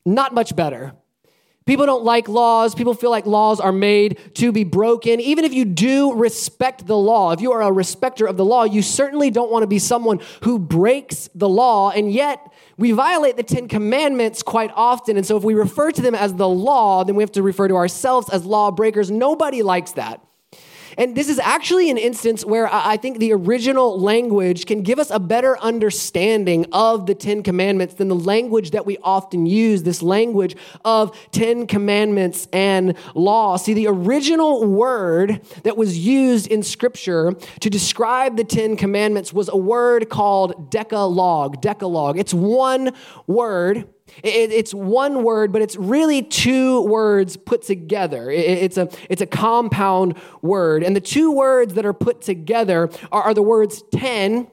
Not 0.05 0.35
much 0.35 0.55
better. 0.55 0.95
People 1.67 1.87
don't 1.87 2.05
like 2.05 2.29
laws. 2.29 2.75
People 2.75 2.95
feel 2.95 3.11
like 3.11 3.27
laws 3.27 3.61
are 3.61 3.71
made 3.71 4.19
to 4.35 4.51
be 4.51 4.65
broken. 4.65 5.21
Even 5.21 5.45
if 5.45 5.53
you 5.53 5.65
do 5.65 6.15
respect 6.15 6.87
the 6.87 6.97
law, 6.97 7.33
if 7.33 7.41
you 7.41 7.53
are 7.53 7.63
a 7.63 7.71
respecter 7.71 8.27
of 8.27 8.37
the 8.37 8.45
law, 8.45 8.65
you 8.65 8.83
certainly 8.83 9.31
don't 9.31 9.53
want 9.53 9.63
to 9.63 9.67
be 9.67 9.79
someone 9.79 10.21
who 10.43 10.59
breaks 10.59 11.29
the 11.35 11.49
law. 11.49 11.91
And 11.91 12.11
yet, 12.11 12.53
we 12.81 12.93
violate 12.93 13.37
the 13.37 13.43
Ten 13.43 13.69
Commandments 13.69 14.43
quite 14.43 14.71
often. 14.75 15.19
And 15.19 15.27
so, 15.27 15.37
if 15.37 15.45
we 15.45 15.55
refer 15.55 15.93
to 15.93 16.01
them 16.01 16.15
as 16.15 16.35
the 16.35 16.49
law, 16.49 17.05
then 17.05 17.15
we 17.15 17.23
have 17.23 17.33
to 17.33 17.43
refer 17.43 17.69
to 17.69 17.77
ourselves 17.77 18.31
as 18.31 18.47
lawbreakers. 18.47 19.11
Nobody 19.11 19.63
likes 19.63 19.93
that. 19.93 20.25
And 21.01 21.17
this 21.17 21.31
is 21.31 21.39
actually 21.39 21.89
an 21.89 21.97
instance 21.97 22.45
where 22.45 22.69
I 22.71 22.99
think 22.99 23.21
the 23.21 23.33
original 23.33 23.99
language 23.99 24.67
can 24.67 24.83
give 24.83 24.99
us 24.99 25.11
a 25.11 25.19
better 25.19 25.59
understanding 25.59 26.67
of 26.73 27.07
the 27.07 27.15
Ten 27.15 27.43
Commandments 27.43 27.95
than 27.95 28.09
the 28.09 28.15
language 28.15 28.73
that 28.73 28.85
we 28.85 28.99
often 28.99 29.47
use, 29.47 29.83
this 29.83 30.03
language 30.03 30.57
of 30.85 31.19
Ten 31.33 31.67
Commandments 31.67 32.49
and 32.53 32.99
law. 33.15 33.57
See, 33.57 33.73
the 33.73 33.87
original 33.87 34.67
word 34.67 35.41
that 35.63 35.79
was 35.79 35.97
used 35.97 36.49
in 36.49 36.63
Scripture 36.63 37.33
to 37.61 37.71
describe 37.71 38.37
the 38.37 38.45
Ten 38.45 38.77
Commandments 38.77 39.33
was 39.33 39.49
a 39.49 39.57
word 39.57 40.11
called 40.11 40.71
decalogue. 40.71 41.63
Decalogue. 41.63 42.19
It's 42.19 42.35
one 42.35 42.93
word 43.27 43.89
it's 44.23 44.75
one 44.75 45.25
word, 45.25 45.53
but 45.53 45.63
it's 45.63 45.77
really 45.77 46.23
two 46.23 46.83
words 46.83 47.37
put 47.37 47.63
together. 47.63 48.31
it's, 48.31 48.77
a, 48.77 48.89
it's 49.09 49.23
a 49.23 49.27
compound 49.27 50.17
word. 50.43 50.83
And 50.83 50.95
the 50.95 51.01
two 51.01 51.33
words 51.33 51.75
that 51.75 51.87
are 51.87 51.93
put 51.93 52.21
together 52.21 52.91
are, 53.13 53.23
are 53.23 53.35
the 53.35 53.43
words 53.43 53.83
ten, 53.93 54.49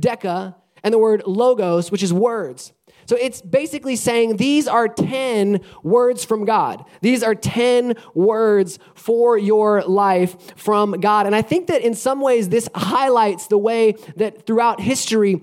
deca, 0.00 0.54
and 0.82 0.92
the 0.92 0.98
word 0.98 1.22
logos, 1.26 1.90
which 1.90 2.02
is 2.02 2.12
words. 2.12 2.72
So 3.06 3.16
it's 3.16 3.42
basically 3.42 3.96
saying 3.96 4.36
these 4.36 4.68
are 4.68 4.88
10 4.88 5.60
words 5.82 6.24
from 6.24 6.44
God. 6.44 6.84
These 7.00 7.22
are 7.22 7.34
10 7.34 7.94
words 8.14 8.78
for 8.94 9.36
your 9.36 9.82
life 9.82 10.56
from 10.56 10.92
God. 10.92 11.26
And 11.26 11.34
I 11.34 11.42
think 11.42 11.66
that 11.66 11.82
in 11.82 11.94
some 11.94 12.20
ways 12.20 12.48
this 12.48 12.68
highlights 12.74 13.48
the 13.48 13.58
way 13.58 13.96
that 14.16 14.46
throughout 14.46 14.80
history 14.80 15.42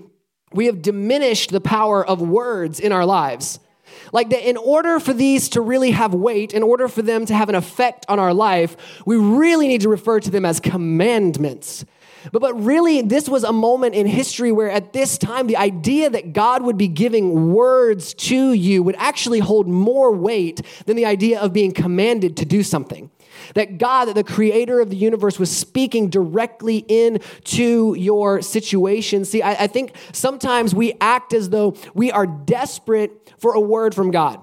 we 0.52 0.66
have 0.66 0.82
diminished 0.82 1.50
the 1.50 1.60
power 1.60 2.04
of 2.04 2.20
words 2.20 2.80
in 2.80 2.92
our 2.92 3.06
lives. 3.06 3.60
Like 4.12 4.30
that, 4.30 4.48
in 4.48 4.56
order 4.56 4.98
for 4.98 5.12
these 5.12 5.50
to 5.50 5.60
really 5.60 5.92
have 5.92 6.14
weight, 6.14 6.52
in 6.52 6.62
order 6.62 6.88
for 6.88 7.02
them 7.02 7.26
to 7.26 7.34
have 7.34 7.48
an 7.48 7.54
effect 7.54 8.06
on 8.08 8.18
our 8.18 8.34
life, 8.34 8.76
we 9.06 9.16
really 9.16 9.68
need 9.68 9.82
to 9.82 9.88
refer 9.88 10.20
to 10.20 10.30
them 10.30 10.44
as 10.44 10.58
commandments. 10.58 11.84
But, 12.32 12.40
but 12.40 12.60
really, 12.60 13.02
this 13.02 13.28
was 13.28 13.44
a 13.44 13.52
moment 13.52 13.94
in 13.94 14.06
history 14.06 14.52
where 14.52 14.70
at 14.70 14.92
this 14.92 15.16
time, 15.16 15.46
the 15.46 15.56
idea 15.56 16.10
that 16.10 16.32
God 16.32 16.62
would 16.62 16.76
be 16.76 16.88
giving 16.88 17.52
words 17.52 18.14
to 18.14 18.52
you 18.52 18.82
would 18.82 18.96
actually 18.96 19.38
hold 19.38 19.68
more 19.68 20.12
weight 20.12 20.60
than 20.86 20.96
the 20.96 21.06
idea 21.06 21.40
of 21.40 21.52
being 21.52 21.72
commanded 21.72 22.36
to 22.38 22.44
do 22.44 22.62
something. 22.62 23.10
That 23.54 23.78
God, 23.78 24.06
that 24.06 24.14
the 24.14 24.24
creator 24.24 24.80
of 24.80 24.90
the 24.90 24.96
universe, 24.96 25.38
was 25.38 25.54
speaking 25.54 26.10
directly 26.10 26.78
into 26.88 27.94
your 27.94 28.42
situation. 28.42 29.24
See, 29.24 29.42
I, 29.42 29.64
I 29.64 29.66
think 29.66 29.94
sometimes 30.12 30.74
we 30.74 30.94
act 31.00 31.32
as 31.32 31.50
though 31.50 31.74
we 31.94 32.10
are 32.12 32.26
desperate 32.26 33.32
for 33.38 33.54
a 33.54 33.60
word 33.60 33.94
from 33.94 34.10
God. 34.10 34.40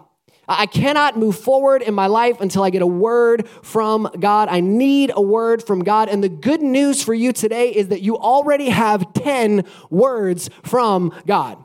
I 0.47 0.65
cannot 0.65 1.17
move 1.17 1.37
forward 1.37 1.81
in 1.81 1.93
my 1.93 2.07
life 2.07 2.39
until 2.39 2.63
I 2.63 2.69
get 2.69 2.81
a 2.81 2.87
word 2.87 3.47
from 3.63 4.09
God. 4.17 4.47
I 4.47 4.61
need 4.61 5.11
a 5.13 5.21
word 5.21 5.61
from 5.61 5.83
God. 5.83 6.07
And 6.07 6.23
the 6.23 6.29
good 6.29 6.61
news 6.61 7.03
for 7.03 7.13
you 7.13 7.33
today 7.33 7.69
is 7.69 7.89
that 7.89 8.01
you 8.01 8.17
already 8.17 8.69
have 8.69 9.11
10 9.13 9.65
words 9.89 10.49
from 10.63 11.11
God. 11.25 11.61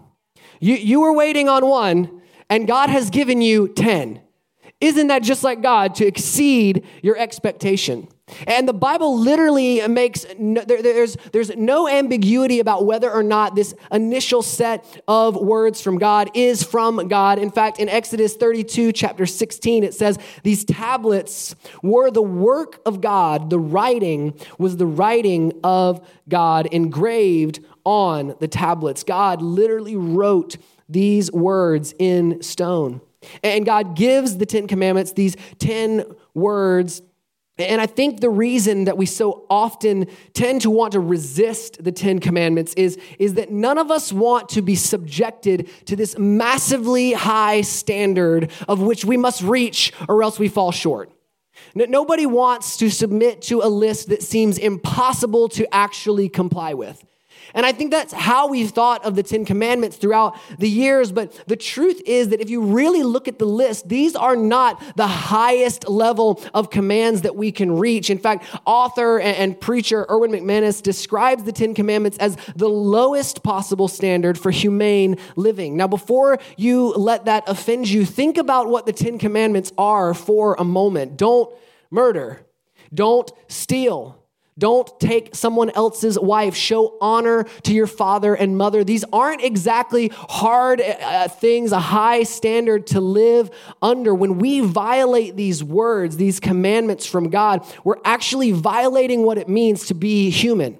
You, 0.59 0.75
you 0.75 1.01
were 1.01 1.13
waiting 1.13 1.49
on 1.49 1.65
one, 1.67 2.23
and 2.51 2.67
God 2.67 2.91
has 2.91 3.11
given 3.11 3.41
you 3.41 3.69
10. 3.69 4.21
Isn't 4.83 5.07
that 5.07 5.23
just 5.23 5.45
like 5.45 5.63
God 5.63 5.95
to 5.97 6.07
exceed 6.07 6.85
your 7.03 7.17
expectation? 7.17 8.09
And 8.49 8.67
the 8.67 8.73
Bible 8.73 9.17
literally 9.17 9.87
makes 9.87 10.27
no, 10.41 10.65
there, 10.65 10.83
there's, 10.83 11.17
there's 11.33 11.55
no 11.55 11.87
ambiguity 11.89 12.59
about 12.59 12.85
whether 12.85 13.09
or 13.09 13.23
not 13.23 13.55
this 13.55 13.77
initial 13.93 14.43
set 14.43 14.85
of 15.07 15.37
words 15.37 15.81
from 15.81 15.99
God 15.99 16.31
is 16.35 16.65
from 16.65 17.07
God. 17.07 17.39
In 17.39 17.53
fact, 17.53 17.79
in 17.79 17.89
Exodus 17.89 18.35
32, 18.35 18.91
chapter 18.91 19.25
16, 19.25 19.85
it 19.85 19.95
says, 19.95 20.19
These 20.43 20.65
tablets 20.65 21.55
were 21.85 22.11
the 22.11 22.21
work 22.21 22.81
of 22.85 23.01
God. 23.01 23.51
The 23.51 23.61
writing 23.61 24.37
was 24.59 24.79
the 24.79 24.87
writing 24.87 25.53
of 25.63 26.05
God 26.29 26.67
engraved 26.67 27.61
on 27.85 28.35
the 28.41 28.49
tablets. 28.49 29.05
God 29.05 29.43
literally 29.43 29.95
wrote 29.95 30.57
these 30.89 31.31
words 31.31 31.95
in 32.01 32.43
stone. 32.43 33.01
And 33.43 33.65
God 33.65 33.97
gives 33.97 34.39
the 34.39 34.47
Ten 34.47 34.67
Commandments, 34.67 35.13
these 35.13 35.37
10 35.59 36.05
words 36.35 37.03
And 37.59 37.81
I 37.81 37.87
think 37.87 38.21
the 38.21 38.31
reason 38.31 38.85
that 38.85 38.97
we 38.97 39.07
so 39.07 39.45
often 39.51 40.07
tend 40.33 40.63
to 40.63 40.71
want 40.71 40.93
to 40.93 41.01
resist 41.01 41.85
the 41.85 41.93
Ten 41.93 42.19
Commandments 42.19 42.73
is, 42.75 42.99
is 43.19 43.35
that 43.35 43.51
none 43.51 43.79
of 43.79 43.91
us 43.91 44.13
want 44.13 44.49
to 44.51 44.63
be 44.63 44.75
subjected 44.75 45.69
to 45.87 45.95
this 45.95 46.19
massively 46.19 47.13
high 47.13 47.61
standard 47.61 48.51
of 48.69 48.81
which 48.81 49.05
we 49.05 49.17
must 49.17 49.43
reach 49.43 49.93
or 50.09 50.23
else 50.23 50.39
we 50.39 50.49
fall 50.49 50.73
short. 50.73 51.13
Nobody 51.75 52.27
wants 52.27 52.79
to 52.79 52.91
submit 52.91 53.43
to 53.43 53.61
a 53.63 53.69
list 53.69 54.09
that 54.09 54.23
seems 54.23 54.59
impossible 54.59 55.49
to 55.51 55.73
actually 55.75 56.29
comply 56.29 56.75
with. 56.75 57.05
And 57.55 57.67
I 57.67 57.73
think 57.73 57.91
that's 57.91 58.13
how 58.13 58.49
we've 58.49 58.71
thought 58.71 59.05
of 59.05 59.15
the 59.15 59.23
Ten 59.23 59.45
Commandments 59.45 59.97
throughout 59.97 60.39
the 60.59 60.69
years. 60.69 61.13
But 61.13 61.33
the 61.47 61.57
truth 61.57 62.01
is 62.07 62.29
that 62.29 62.41
if 62.41 62.51
you 62.51 62.63
really 62.63 63.03
look 63.03 63.29
at 63.29 63.39
the 63.39 63.45
list, 63.45 63.89
these 63.89 64.17
are 64.17 64.37
not 64.37 64.83
the 64.97 65.07
highest 65.07 65.89
level 65.89 66.43
of 66.55 66.71
commands 66.71 67.23
that 67.23 67.37
we 67.37 67.53
can 67.53 67.79
reach. 67.79 68.11
In 68.11 68.19
fact, 68.19 68.47
author 68.65 69.21
and 69.21 69.61
preacher 69.61 70.07
Erwin 70.09 70.31
McManus 70.31 70.83
describes 70.83 71.45
the 71.45 71.53
Ten 71.53 71.75
Commandments 71.75 72.19
as 72.19 72.37
the 72.57 72.69
lowest 72.69 73.43
possible 73.43 73.89
standard 73.89 74.39
for 74.39 74.51
humane 74.51 75.17
living. 75.37 75.77
Now, 75.77 75.89
before 75.89 76.39
you 76.57 76.93
let 76.95 77.27
that 77.27 77.45
offend 77.47 77.89
you, 77.89 78.05
think 78.05 78.39
about 78.39 78.69
what 78.69 78.87
the 78.87 78.93
Ten 78.93 79.19
Commandments 79.19 79.73
are 79.77 80.15
for 80.15 80.55
a 80.59 80.65
moment. 80.65 81.17
Don't 81.17 81.53
murder, 81.91 82.47
don't 82.93 83.31
steal. 83.49 84.22
Don't 84.63 85.01
take 85.01 85.35
someone 85.35 85.71
else's 85.71 86.17
wife. 86.17 86.55
Show 86.55 86.97
honor 87.01 87.43
to 87.65 87.73
your 87.73 87.89
father 87.89 88.33
and 88.33 88.57
mother. 88.57 88.85
These 88.85 89.05
aren't 89.13 89.43
exactly 89.43 90.13
hard 90.15 90.81
uh, 90.81 90.85
uh, 90.85 91.27
things, 91.27 91.73
a 91.73 91.81
high 91.81 92.23
standard 92.23 92.87
to 92.87 93.01
live 93.01 93.51
under. 93.83 94.15
When 94.15 94.39
we 94.39 94.61
violate 94.61 95.35
these 95.35 95.65
words, 95.65 96.17
these 96.17 96.39
commandments 96.39 97.07
from 97.07 97.29
God, 97.29 97.67
we're 97.83 97.97
actually 98.05 98.53
violating 98.53 99.25
what 99.25 99.37
it 99.37 99.49
means 99.49 99.87
to 99.87 99.95
be 99.95 100.31
human. 100.31 100.79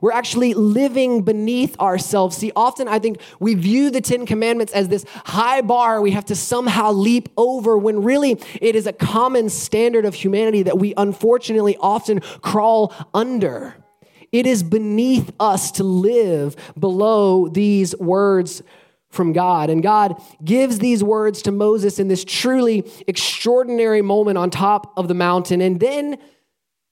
We're 0.00 0.12
actually 0.12 0.54
living 0.54 1.22
beneath 1.22 1.78
ourselves. 1.78 2.36
See, 2.36 2.52
often 2.54 2.88
I 2.88 2.98
think 2.98 3.20
we 3.40 3.54
view 3.54 3.90
the 3.90 4.00
Ten 4.00 4.26
Commandments 4.26 4.72
as 4.72 4.88
this 4.88 5.04
high 5.24 5.60
bar 5.60 6.00
we 6.00 6.10
have 6.12 6.26
to 6.26 6.36
somehow 6.36 6.92
leap 6.92 7.28
over 7.36 7.76
when 7.78 8.02
really 8.02 8.40
it 8.60 8.76
is 8.76 8.86
a 8.86 8.92
common 8.92 9.48
standard 9.48 10.04
of 10.04 10.14
humanity 10.14 10.62
that 10.64 10.78
we 10.78 10.94
unfortunately 10.96 11.76
often 11.80 12.20
crawl 12.20 12.94
under. 13.14 13.74
It 14.30 14.46
is 14.46 14.62
beneath 14.62 15.32
us 15.40 15.72
to 15.72 15.84
live 15.84 16.54
below 16.78 17.48
these 17.48 17.96
words 17.96 18.62
from 19.10 19.32
God. 19.32 19.70
And 19.70 19.82
God 19.82 20.20
gives 20.44 20.78
these 20.78 21.02
words 21.02 21.42
to 21.42 21.52
Moses 21.52 21.98
in 21.98 22.08
this 22.08 22.24
truly 22.24 22.84
extraordinary 23.06 24.02
moment 24.02 24.36
on 24.36 24.50
top 24.50 24.92
of 24.98 25.08
the 25.08 25.14
mountain. 25.14 25.60
And 25.60 25.80
then, 25.80 26.18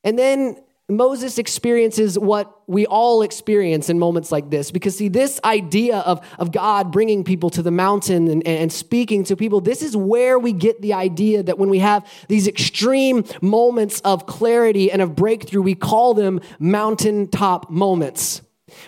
and 0.02 0.18
then 0.18 0.56
Moses 0.88 1.38
experiences 1.38 2.16
what 2.16 2.60
we 2.68 2.86
all 2.86 3.22
experience 3.22 3.88
in 3.88 3.98
moments 3.98 4.30
like 4.30 4.50
this. 4.50 4.70
Because, 4.70 4.96
see, 4.96 5.08
this 5.08 5.40
idea 5.44 5.98
of, 5.98 6.24
of 6.38 6.52
God 6.52 6.92
bringing 6.92 7.24
people 7.24 7.50
to 7.50 7.62
the 7.62 7.72
mountain 7.72 8.28
and, 8.28 8.46
and 8.46 8.72
speaking 8.72 9.24
to 9.24 9.36
people, 9.36 9.60
this 9.60 9.82
is 9.82 9.96
where 9.96 10.38
we 10.38 10.52
get 10.52 10.80
the 10.80 10.92
idea 10.92 11.42
that 11.42 11.58
when 11.58 11.70
we 11.70 11.80
have 11.80 12.08
these 12.28 12.46
extreme 12.46 13.24
moments 13.40 14.00
of 14.02 14.26
clarity 14.26 14.92
and 14.92 15.02
of 15.02 15.16
breakthrough, 15.16 15.62
we 15.62 15.74
call 15.74 16.14
them 16.14 16.40
mountaintop 16.60 17.68
moments. 17.68 18.42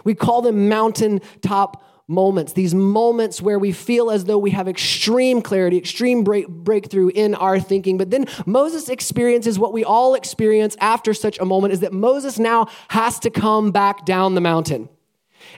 We 0.04 0.14
call 0.14 0.42
them 0.42 0.68
mountaintop 0.68 1.84
moments, 2.08 2.54
these 2.54 2.74
moments 2.74 3.42
where 3.42 3.58
we 3.58 3.70
feel 3.70 4.10
as 4.10 4.24
though 4.24 4.38
we 4.38 4.50
have 4.50 4.66
extreme 4.66 5.42
clarity, 5.42 5.76
extreme 5.76 6.24
break, 6.24 6.48
breakthrough 6.48 7.08
in 7.08 7.34
our 7.34 7.60
thinking. 7.60 7.98
But 7.98 8.10
then 8.10 8.26
Moses 8.46 8.88
experiences 8.88 9.58
what 9.58 9.74
we 9.74 9.84
all 9.84 10.14
experience 10.14 10.74
after 10.80 11.12
such 11.12 11.38
a 11.38 11.44
moment 11.44 11.74
is 11.74 11.80
that 11.80 11.92
Moses 11.92 12.38
now 12.38 12.68
has 12.88 13.18
to 13.20 13.30
come 13.30 13.70
back 13.72 14.06
down 14.06 14.34
the 14.34 14.40
mountain. 14.40 14.88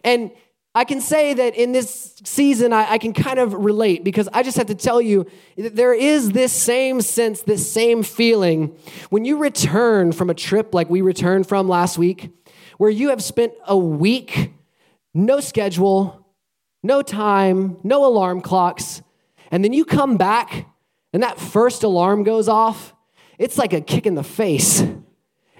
And 0.03 0.33
I 0.75 0.85
can 0.85 1.01
say 1.01 1.35
that 1.35 1.55
in 1.57 1.73
this 1.73 2.21
season, 2.25 2.73
I, 2.73 2.93
I, 2.93 2.99
can 2.99 3.13
kind 3.13 3.41
of 3.41 3.55
relate 3.55 4.05
because 4.05 4.29
I 4.33 4.45
just 4.45 4.57
have 4.57 4.69
to 4.69 4.75
tell 4.75 5.01
you 5.01 5.27
that 5.57 5.75
there 5.75 5.93
is 5.93 6.31
this 6.31 6.53
same 6.53 7.01
sense, 7.01 7.43
this 7.43 7.71
same 7.71 8.05
feeling 8.05 8.77
when 9.09 9.25
you 9.25 9.39
return 9.39 10.13
from 10.13 10.31
a 10.31 10.35
trip 10.35 10.73
like 10.73 10.89
we 10.89 11.01
returned 11.01 11.49
from 11.49 11.69
last 11.69 11.99
week, 11.99 12.31
where 12.79 12.91
you 12.91 13.09
have 13.11 13.23
spent 13.23 13.53
a 13.67 13.77
week, 13.77 14.53
no 15.13 15.41
schedule, 15.41 16.20
no 16.83 17.03
time, 17.03 17.77
no 17.83 18.07
alarm 18.07 18.41
clocks. 18.41 19.03
And 19.51 19.65
then 19.65 19.73
you 19.73 19.85
come 19.85 20.17
back 20.17 20.67
and 21.13 21.23
that 21.23 21.39
first 21.39 21.83
alarm 21.83 22.23
goes 22.23 22.49
off. 22.49 22.95
It's 23.39 23.59
like 23.59 23.73
a 23.73 23.81
kick 23.81 24.07
in 24.07 24.15
the 24.15 24.23
face. 24.23 24.83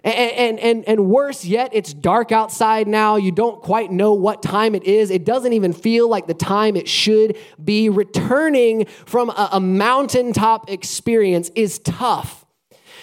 And, 0.03 0.59
and, 0.59 0.89
and, 0.89 1.07
worse 1.07 1.45
yet, 1.45 1.71
it's 1.75 1.93
dark 1.93 2.33
outside 2.33 2.89
now. 2.89 3.17
You 3.17 3.33
don't 3.33 3.61
quite 3.61 3.93
know 3.93 4.15
what 4.15 4.43
time 4.43 4.75
it 4.75 4.85
is. 4.85 5.11
It 5.11 5.27
doesn't 5.27 5.53
even 5.53 5.75
feel 5.75 6.09
like 6.09 6.27
the 6.27 6.33
time 6.33 6.75
it 6.75 6.89
should 6.89 7.37
be. 7.63 7.91
Returning 7.91 8.87
from 9.05 9.29
a, 9.29 9.51
a 9.53 9.61
mountaintop 9.61 10.71
experience 10.71 11.51
is 11.55 11.79
tough 11.81 12.47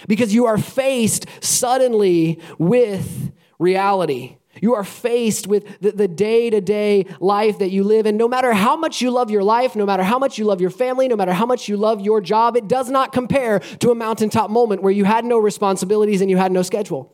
because 0.08 0.34
you 0.34 0.48
are 0.48 0.58
faced 0.58 1.28
suddenly 1.40 2.40
with 2.58 3.32
reality. 3.60 4.38
You 4.62 4.76
are 4.76 4.84
faced 4.84 5.48
with 5.48 5.80
the 5.80 6.08
day 6.08 6.50
to 6.50 6.62
day 6.62 7.06
life 7.20 7.60
that 7.60 7.70
you 7.70 7.84
live. 7.84 8.06
And 8.06 8.18
no 8.18 8.28
matter 8.28 8.54
how 8.54 8.76
much 8.76 9.02
you 9.02 9.12
love 9.12 9.30
your 9.30 9.44
life, 9.44 9.76
no 9.76 9.86
matter 9.86 10.04
how 10.04 10.20
much 10.20 10.38
you 10.38 10.46
love 10.46 10.62
your 10.62 10.70
family, 10.70 11.08
no 11.08 11.16
matter 11.16 11.34
how 11.34 11.46
much 11.46 11.68
you 11.68 11.78
love 11.78 12.02
your 12.02 12.22
job, 12.22 12.56
it 12.56 12.68
does 12.68 12.90
not 12.90 13.12
compare 13.12 13.60
to 13.60 13.92
a 13.92 13.96
mountaintop 13.96 14.50
moment 14.50 14.82
where 14.82 14.94
you 14.94 15.06
had 15.06 15.26
no 15.26 15.38
responsibilities 15.38 16.22
and 16.22 16.30
you 16.30 16.38
had 16.38 16.52
no 16.52 16.62
schedule. 16.62 17.14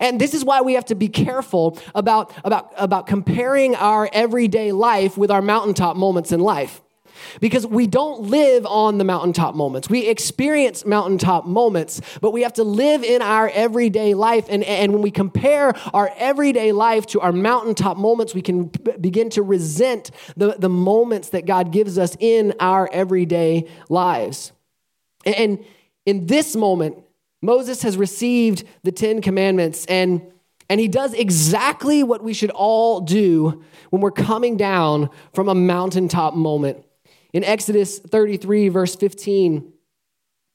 And 0.00 0.20
this 0.20 0.34
is 0.34 0.44
why 0.44 0.60
we 0.62 0.74
have 0.74 0.86
to 0.86 0.94
be 0.94 1.08
careful 1.08 1.78
about, 1.94 2.32
about, 2.44 2.72
about 2.76 3.06
comparing 3.06 3.74
our 3.74 4.08
everyday 4.12 4.72
life 4.72 5.18
with 5.18 5.30
our 5.30 5.42
mountaintop 5.42 5.96
moments 5.96 6.32
in 6.32 6.40
life. 6.40 6.80
Because 7.40 7.66
we 7.66 7.86
don't 7.86 8.22
live 8.22 8.66
on 8.66 8.98
the 8.98 9.04
mountaintop 9.04 9.54
moments. 9.54 9.88
We 9.88 10.06
experience 10.08 10.84
mountaintop 10.84 11.46
moments, 11.46 12.00
but 12.20 12.32
we 12.32 12.42
have 12.42 12.54
to 12.54 12.64
live 12.64 13.02
in 13.02 13.22
our 13.22 13.48
everyday 13.48 14.14
life. 14.14 14.46
And, 14.48 14.64
and 14.64 14.92
when 14.92 15.02
we 15.02 15.10
compare 15.10 15.74
our 15.94 16.10
everyday 16.16 16.72
life 16.72 17.06
to 17.06 17.20
our 17.20 17.32
mountaintop 17.32 17.96
moments, 17.96 18.34
we 18.34 18.42
can 18.42 18.64
b- 18.64 18.92
begin 19.00 19.30
to 19.30 19.42
resent 19.42 20.10
the, 20.36 20.56
the 20.58 20.68
moments 20.68 21.30
that 21.30 21.46
God 21.46 21.72
gives 21.72 21.98
us 21.98 22.16
in 22.20 22.54
our 22.60 22.88
everyday 22.92 23.68
lives. 23.88 24.52
And 25.24 25.64
in 26.06 26.26
this 26.26 26.56
moment, 26.56 26.96
Moses 27.42 27.82
has 27.82 27.96
received 27.96 28.64
the 28.82 28.92
Ten 28.92 29.20
Commandments 29.20 29.86
and 29.86 30.22
and 30.70 30.78
he 30.78 30.86
does 30.86 31.14
exactly 31.14 32.04
what 32.04 32.22
we 32.22 32.32
should 32.32 32.50
all 32.50 33.00
do 33.00 33.64
when 33.90 34.00
we're 34.00 34.12
coming 34.12 34.56
down 34.56 35.10
from 35.34 35.48
a 35.48 35.54
mountaintop 35.54 36.34
moment. 36.34 36.84
In 37.32 37.44
Exodus 37.44 37.98
33, 37.98 38.68
verse 38.68 38.96
15, 38.96 39.72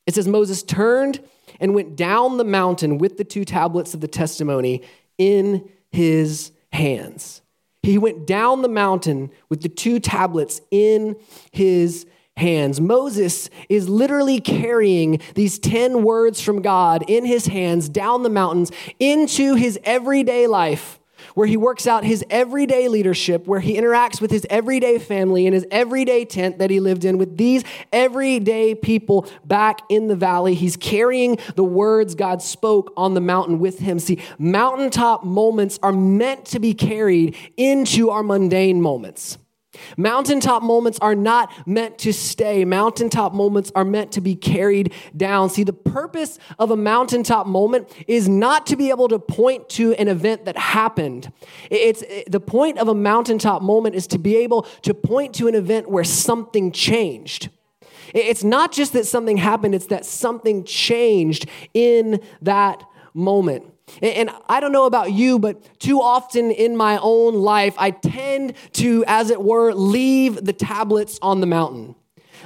it 0.08 0.15
says, 0.15 0.27
Moses 0.27 0.62
turned 0.63 1.22
and 1.60 1.74
went 1.74 1.96
down 1.96 2.38
the 2.38 2.44
mountain 2.44 2.98
with 2.98 3.17
the 3.17 3.24
two 3.24 3.46
tablets 3.46 3.94
of 3.94 4.01
the 4.01 4.08
testimony 4.08 4.84
in 5.17 5.70
his 5.91 6.51
hands. 6.72 7.41
He 7.82 7.98
went 7.98 8.27
down 8.27 8.62
the 8.62 8.70
mountain 8.70 9.32
with 9.48 9.62
the 9.62 9.70
two 9.70 10.00
tablets 10.00 10.60
in 10.72 11.15
his 11.51 12.05
hands. 12.36 12.82
Moses 12.82 13.50
is 13.70 13.88
literally 13.88 14.41
carrying 14.41 15.22
these 15.36 15.58
10 15.60 16.03
words 16.03 16.41
from 16.41 16.62
God 16.62 17.05
in 17.08 17.25
his 17.25 17.48
hands 17.48 17.88
down 17.88 18.24
the 18.24 18.29
mountains 18.29 18.72
into 19.00 19.55
his 19.55 19.79
everyday 19.84 20.48
life 20.48 21.00
where 21.36 21.46
he 21.46 21.56
works 21.56 21.86
out 21.86 22.04
his 22.04 22.25
everyday 22.30 22.88
leadership, 22.88 23.46
where 23.46 23.60
he 23.60 23.77
interacts 23.77 24.20
with 24.20 24.32
his 24.32 24.48
everyday 24.50 24.98
family 24.98 25.46
in 25.46 25.54
his 25.54 25.65
everyday 25.70 26.25
tent 26.25 26.58
that 26.58 26.70
he 26.72 26.80
lived 26.80 27.06
in 27.06 27.18
with 27.18 27.38
these 27.38 27.63
everyday 27.94 28.74
people 28.74 29.27
back 29.46 29.82
in 29.89 30.08
the 30.08 30.15
valley. 30.15 30.56
He's 30.56 30.75
carrying 30.75 31.38
the 31.56 31.63
words 31.63 32.15
God 32.15 32.42
spoke 32.42 32.92
on 32.98 33.13
the 33.13 33.22
mountain 33.22 33.60
with 33.60 33.80
him. 33.80 34.00
See, 34.00 34.20
mountaintop 34.39 35.24
moments 35.24 35.77
are 35.84 35.94
meant 35.94 36.46
to 36.46 36.60
be 36.60 36.74
carried 36.74 37.36
into 37.56 38.10
our 38.10 38.24
mundane 38.24 38.82
moments. 38.82 39.38
Mountaintop 39.98 40.63
moments 40.63 41.00
are 41.00 41.15
not 41.15 41.51
meant 41.67 41.98
to 42.00 42.13
stay. 42.13 42.65
Mountaintop 42.65 43.34
moments 43.34 43.72
are 43.75 43.86
meant 43.86 44.12
to 44.13 44.22
be 44.22 44.36
carried 44.36 44.94
down. 45.15 45.50
See, 45.50 45.63
the 45.63 45.74
purpose 45.74 46.39
of 46.60 46.72
a 46.72 46.77
mountaintop 46.77 47.48
moment 47.48 47.89
is 48.08 48.27
not 48.29 48.65
to 48.67 48.75
be 48.75 48.89
able 48.89 49.08
to 49.10 49.20
point 49.20 49.70
to 49.70 49.94
an 49.94 50.08
event 50.08 50.46
that 50.46 50.58
happened. 50.58 51.32
It's 51.70 52.03
the 52.27 52.39
point 52.39 52.77
of 52.77 52.88
a 52.88 52.96
mountaintop 52.96 53.62
moment 53.62 53.96
is 53.96 54.08
to 54.08 54.17
be 54.17 54.38
able 54.38 54.63
to 54.84 54.94
point 54.94 55.34
to 55.36 55.48
an 55.48 55.55
event 55.55 55.89
where 55.89 56.03
something 56.03 56.72
changed. 56.72 57.50
It's 58.13 58.44
not 58.44 58.72
just 58.72 58.94
that 58.94 59.05
something 59.05 59.38
happened, 59.38 59.75
it's 59.75 59.88
that 59.88 60.05
something 60.05 60.63
changed 60.63 61.48
in 61.74 62.22
that 62.41 62.84
moment. 63.13 63.65
And 64.01 64.30
I 64.50 64.60
don't 64.60 64.72
know 64.72 64.86
about 64.86 65.12
you, 65.12 65.39
but 65.39 65.80
too 65.80 66.01
often 66.01 66.51
in 66.51 66.75
my 66.75 66.98
own 67.01 67.36
life, 67.36 67.75
I 67.77 67.92
tend 67.92 68.54
to, 68.74 69.04
as 69.08 69.30
it 69.30 69.42
were, 69.42 69.74
leave 69.74 70.44
the 70.44 70.54
tablets 70.54 71.20
on 71.22 71.39
the 71.39 71.48
mountain. 71.48 71.96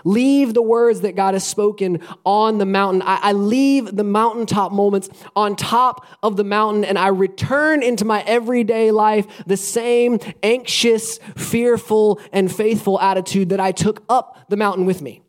leave 0.05 0.53
the 0.53 0.61
words 0.61 1.01
that 1.01 1.15
God 1.15 1.33
has 1.33 1.45
spoken 1.45 1.99
on 2.25 2.57
the 2.57 2.65
mountain. 2.65 3.01
I, 3.01 3.19
I, 3.21 3.31
leave 3.33 3.95
the 3.95 4.03
mountaintop 4.03 4.71
moments 4.71 5.09
on 5.35 5.55
top 5.55 6.05
of 6.23 6.37
the 6.37 6.43
mountain 6.43 6.85
and 6.85 6.97
I 6.97 7.07
return 7.07 7.83
into 7.83 8.05
my 8.05 8.21
everyday 8.23 8.91
life 8.91 9.25
the 9.45 9.57
same 9.57 10.19
anxious, 10.43 11.19
fearful, 11.35 12.21
and 12.31 12.53
faithful 12.53 12.99
attitude 12.99 13.49
that 13.49 13.59
I 13.59 13.71
took 13.71 14.03
up 14.07 14.37
the 14.49 14.57
mountain 14.57 14.85
with 14.85 15.01
me. 15.01 15.21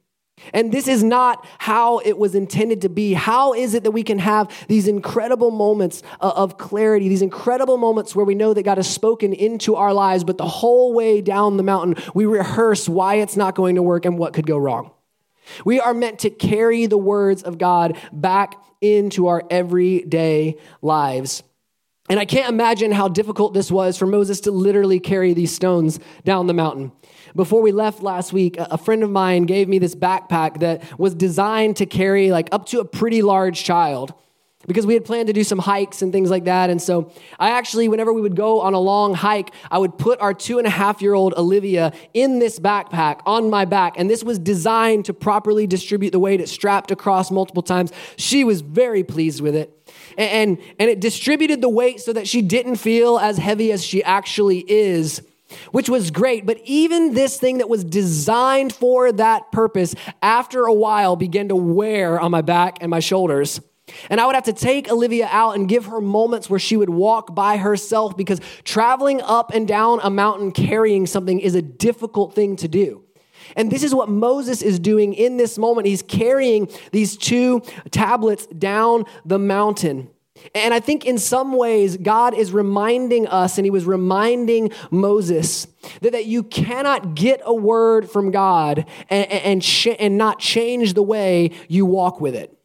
And 0.53 0.73
this 0.73 0.89
is 0.89 1.03
not 1.03 1.47
how 1.59 1.99
it 1.99 2.19
was 2.19 2.35
intended 2.35 2.83
to 2.83 2.89
be. 2.89 3.13
How 3.13 3.55
is 3.55 3.75
it 3.75 3.85
that 3.85 3.91
we 3.91 4.03
can 4.03 4.19
have 4.19 4.51
these 4.69 4.89
incredible 4.89 5.51
moments 5.51 6.03
uh, 6.21 6.33
of 6.35 6.59
clarity, 6.59 7.09
these 7.09 7.23
incredible 7.23 7.77
moments 7.77 8.17
where 8.17 8.25
we 8.25 8.35
know 8.35 8.55
that 8.55 8.63
God 8.63 8.79
has 8.79 8.89
spoken 8.89 9.33
into 9.33 9.77
our 9.77 9.93
lives, 9.93 10.25
but 10.25 10.39
the 10.39 10.49
whole 10.49 10.93
way 10.93 11.21
down 11.21 11.57
the 11.57 11.63
mountain, 11.63 12.03
we 12.15 12.27
rehearse 12.27 12.89
why 12.89 13.17
it's 13.17 13.37
not 13.37 13.55
going 13.55 13.75
to 13.77 13.83
work 13.83 14.05
and 14.05 14.19
what 14.19 14.33
could 14.33 14.47
go 14.47 14.59
wrong? 14.59 14.91
We 15.65 15.81
are 15.81 15.95
meant 15.95 16.21
to 16.21 16.31
carry 16.31 16.87
the 16.87 16.99
words 16.99 17.43
of 17.43 17.59
God 17.59 17.97
back 18.13 18.55
into 18.81 19.27
our 19.27 19.43
everyday 19.51 20.57
lives. 20.81 21.43
And 22.09 22.19
I 22.19 22.25
can't 22.25 22.49
imagine 22.49 22.91
how 22.91 23.09
difficult 23.09 23.55
this 23.55 23.71
was 23.71 23.97
for 23.97 24.07
Moses 24.07 24.41
to 24.41 24.51
literally 24.51 24.99
carry 24.99 25.33
these 25.33 25.55
stones 25.55 26.01
down 26.25 26.49
the 26.49 26.55
mountain. 26.55 26.91
Before 27.35 27.63
we 27.63 27.73
left 27.73 28.03
last 28.03 28.33
week, 28.33 28.57
a 28.59 28.79
friend 28.79 29.03
of 29.03 29.11
mine 29.11 29.45
gave 29.45 29.69
me 29.69 29.79
this 29.79 29.95
backpack 29.95 30.61
that 30.61 30.99
was 30.99 31.15
designed 31.15 31.77
to 31.77 31.87
carry 31.87 32.31
like 32.31 32.49
up 32.53 32.67
to 32.67 32.81
a 32.81 32.85
pretty 32.85 33.23
large 33.23 33.63
child 33.63 34.15
because 34.67 34.87
we 34.87 34.93
had 34.95 35.05
planned 35.05 35.27
to 35.27 35.33
do 35.33 35.43
some 35.43 35.59
hikes 35.59 36.03
and 36.03 36.13
things 36.13 36.29
like 36.29 36.45
that. 36.45 36.69
And 36.69 36.81
so 36.83 37.11
I 37.39 37.51
actually, 37.51 37.89
whenever 37.89 38.13
we 38.13 38.21
would 38.21 38.37
go 38.37 38.61
on 38.61 38.75
a 38.75 38.79
long 38.79 39.15
hike, 39.15 39.53
I 39.71 39.79
would 39.79 39.97
put 39.97 40.21
our 40.21 40.35
two 40.35 40.59
and 40.59 40.67
a 40.67 40.71
half 40.71 41.01
year 41.01 41.15
old 41.15 41.33
Olivia 41.37 41.93
in 42.13 42.39
this 42.41 42.61
backpack 42.61 43.21
on 43.25 43.49
my 43.49 43.65
back. 43.65 43.95
And 43.97 44.11
this 44.11 44.23
was 44.23 44.39
designed 44.39 45.07
to 45.07 45.15
properly 45.15 45.67
distribute 45.67 46.11
the 46.11 46.19
weight. 46.19 46.41
It 46.41 46.49
strapped 46.49 46.91
across 46.91 47.31
multiple 47.31 47.63
times. 47.63 47.91
She 48.17 48.45
was 48.45 48.61
very 48.61 49.03
pleased 49.03 49.41
with 49.41 49.57
it. 49.57 49.77
And, 50.19 50.31
and, 50.31 50.59
and 50.79 50.91
it 50.91 51.01
distributed 51.01 51.63
the 51.63 51.69
weight 51.69 52.01
so 52.01 52.13
that 52.13 52.29
she 52.29 52.43
didn't 52.43 52.77
feel 52.77 53.19
as 53.19 53.39
heavy 53.39 53.73
as 53.73 53.83
she 53.85 54.05
actually 54.05 54.59
is 54.69 55.23
which 55.73 55.89
was 55.89 56.11
great. 56.11 56.47
But 56.47 56.61
even 56.65 57.15
this 57.15 57.39
thing 57.39 57.59
that 57.59 57.69
was 57.69 57.85
designed 57.85 58.73
for 58.73 59.13
that 59.13 59.53
purpose, 59.53 59.95
after 60.23 60.65
a 60.65 60.73
while, 60.73 61.17
began 61.17 61.49
to 61.49 61.57
wear 61.57 62.21
on 62.21 62.31
my 62.31 62.43
back 62.43 62.79
and 62.81 62.91
my 62.91 63.01
shoulders. 63.01 63.61
And 64.09 64.21
I 64.21 64.27
would 64.27 64.35
have 64.35 64.45
to 64.45 64.53
take 64.53 64.91
Olivia 64.91 65.29
out 65.31 65.57
and 65.57 65.69
give 65.69 65.87
her 65.87 66.01
moments 66.01 66.49
where 66.49 66.61
she 66.61 66.77
would 66.77 66.91
walk 66.91 67.35
by 67.35 67.57
herself 67.57 68.17
because 68.17 68.41
traveling 68.65 69.21
up 69.21 69.53
and 69.53 69.67
down 69.67 70.01
a 70.03 70.11
mountain 70.11 70.53
carrying 70.53 71.07
something 71.07 71.41
is 71.41 71.55
a 71.55 71.63
difficult 71.63 72.35
thing 72.35 72.57
to 72.57 72.69
do. 72.69 73.03
And 73.57 73.71
this 73.71 73.83
is 73.83 73.95
what 73.95 74.09
Moses 74.09 74.63
is 74.63 74.79
doing 74.79 75.13
in 75.15 75.37
this 75.37 75.59
moment. 75.59 75.87
He's 75.87 76.03
carrying 76.03 76.69
these 76.93 77.17
two 77.17 77.63
tablets 77.91 78.47
down 78.47 79.07
the 79.25 79.39
mountain. 79.39 80.09
And 80.55 80.75
I 80.75 80.81
think 80.81 81.05
in 81.05 81.19
some 81.19 81.53
ways, 81.53 81.97
God 81.97 82.35
is 82.35 82.53
reminding 82.53 83.27
us, 83.27 83.59
and 83.59 83.65
He 83.65 83.71
was 83.71 83.85
reminding 83.85 84.73
Moses, 84.91 85.67
that, 86.01 86.13
that 86.13 86.27
you 86.27 86.43
cannot 86.43 87.15
get 87.15 87.41
a 87.45 87.55
word 87.55 88.11
from 88.11 88.31
God 88.31 88.87
and, 89.09 89.31
and, 89.31 89.65
sh- 89.65 89.97
and 89.99 90.19
not 90.19 90.39
change 90.39 90.95
the 90.95 91.03
way 91.03 91.53
you 91.69 91.87
walk 91.87 92.21
with 92.21 92.35
it. 92.35 92.60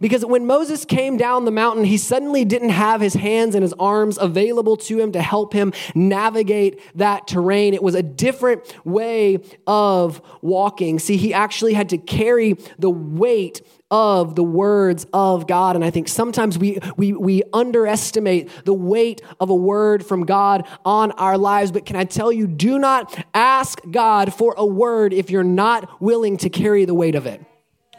Because 0.00 0.24
when 0.24 0.46
Moses 0.46 0.84
came 0.84 1.16
down 1.16 1.44
the 1.44 1.50
mountain, 1.50 1.84
he 1.84 1.96
suddenly 1.96 2.44
didn't 2.44 2.70
have 2.70 3.00
his 3.00 3.14
hands 3.14 3.54
and 3.54 3.62
his 3.62 3.74
arms 3.78 4.18
available 4.20 4.76
to 4.78 4.98
him 4.98 5.12
to 5.12 5.22
help 5.22 5.52
him 5.52 5.72
navigate 5.94 6.80
that 6.96 7.26
terrain. 7.26 7.74
It 7.74 7.82
was 7.82 7.94
a 7.94 8.02
different 8.02 8.74
way 8.86 9.40
of 9.66 10.20
walking. 10.40 10.98
See, 10.98 11.16
he 11.16 11.34
actually 11.34 11.74
had 11.74 11.88
to 11.90 11.98
carry 11.98 12.56
the 12.78 12.90
weight 12.90 13.62
of 13.92 14.36
the 14.36 14.42
words 14.42 15.06
of 15.12 15.46
God. 15.46 15.76
And 15.76 15.84
I 15.84 15.90
think 15.90 16.08
sometimes 16.08 16.58
we, 16.58 16.78
we, 16.96 17.12
we 17.12 17.42
underestimate 17.52 18.48
the 18.64 18.72
weight 18.72 19.20
of 19.38 19.50
a 19.50 19.54
word 19.54 20.04
from 20.04 20.24
God 20.24 20.66
on 20.82 21.12
our 21.12 21.36
lives. 21.36 21.70
But 21.70 21.84
can 21.84 21.96
I 21.96 22.04
tell 22.04 22.32
you, 22.32 22.46
do 22.46 22.78
not 22.78 23.22
ask 23.34 23.82
God 23.90 24.32
for 24.32 24.54
a 24.56 24.64
word 24.64 25.12
if 25.12 25.30
you're 25.30 25.44
not 25.44 26.00
willing 26.00 26.38
to 26.38 26.48
carry 26.48 26.86
the 26.86 26.94
weight 26.94 27.14
of 27.14 27.26
it. 27.26 27.44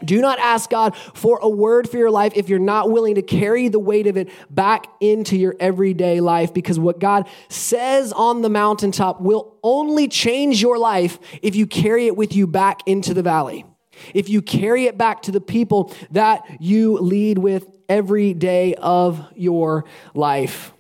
Do 0.04 0.20
not 0.22 0.40
ask 0.40 0.70
God 0.70 0.96
for 0.96 1.40
a 1.42 1.50
word 1.50 1.90
for 1.90 1.98
your 1.98 2.12
life 2.12 2.34
if 2.36 2.50
you're 2.50 2.60
not 2.60 2.92
willing 2.92 3.16
to 3.16 3.22
carry 3.22 3.68
the 3.70 3.80
weight 3.80 4.08
of 4.08 4.18
it 4.18 4.30
back 4.50 4.88
into 5.00 5.38
your 5.38 5.56
everyday 5.60 6.20
life 6.20 6.54
because 6.54 6.78
what 6.78 7.00
God 7.00 7.28
says 7.48 8.12
on 8.12 8.42
the 8.42 8.50
mountaintop 8.50 9.22
will 9.22 9.58
only 9.64 10.08
change 10.08 10.62
your 10.62 10.78
life 10.78 11.20
if 11.42 11.56
you 11.56 11.68
carry 11.68 12.08
it 12.08 12.18
with 12.18 12.36
you 12.36 12.48
back 12.48 12.82
into 12.86 13.14
the 13.14 13.24
valley 13.24 13.66
if 14.14 14.30
you 14.30 14.42
carry 14.42 14.86
it 14.86 14.98
back 14.98 15.22
to 15.24 15.32
the 15.32 15.42
people 15.42 15.94
that 16.12 16.44
you 16.60 16.98
lead 16.98 17.38
with 17.38 17.66
every 17.90 18.34
day 18.34 18.76
of 18.76 19.26
your 19.36 19.86
life. 20.14 20.74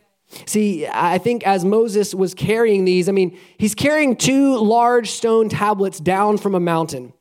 See, 0.46 0.88
I 0.88 1.20
think 1.20 1.46
as 1.46 1.64
Moses 1.64 2.16
was 2.16 2.34
carrying 2.34 2.86
these, 2.86 3.08
I 3.08 3.12
mean, 3.12 3.38
he's 3.58 3.76
carrying 3.76 4.16
two 4.16 4.58
large 4.58 5.12
stone 5.12 5.48
tablets 5.48 6.00
down 6.00 6.38
from 6.38 6.56
a 6.56 6.60
mountain. 6.60 7.14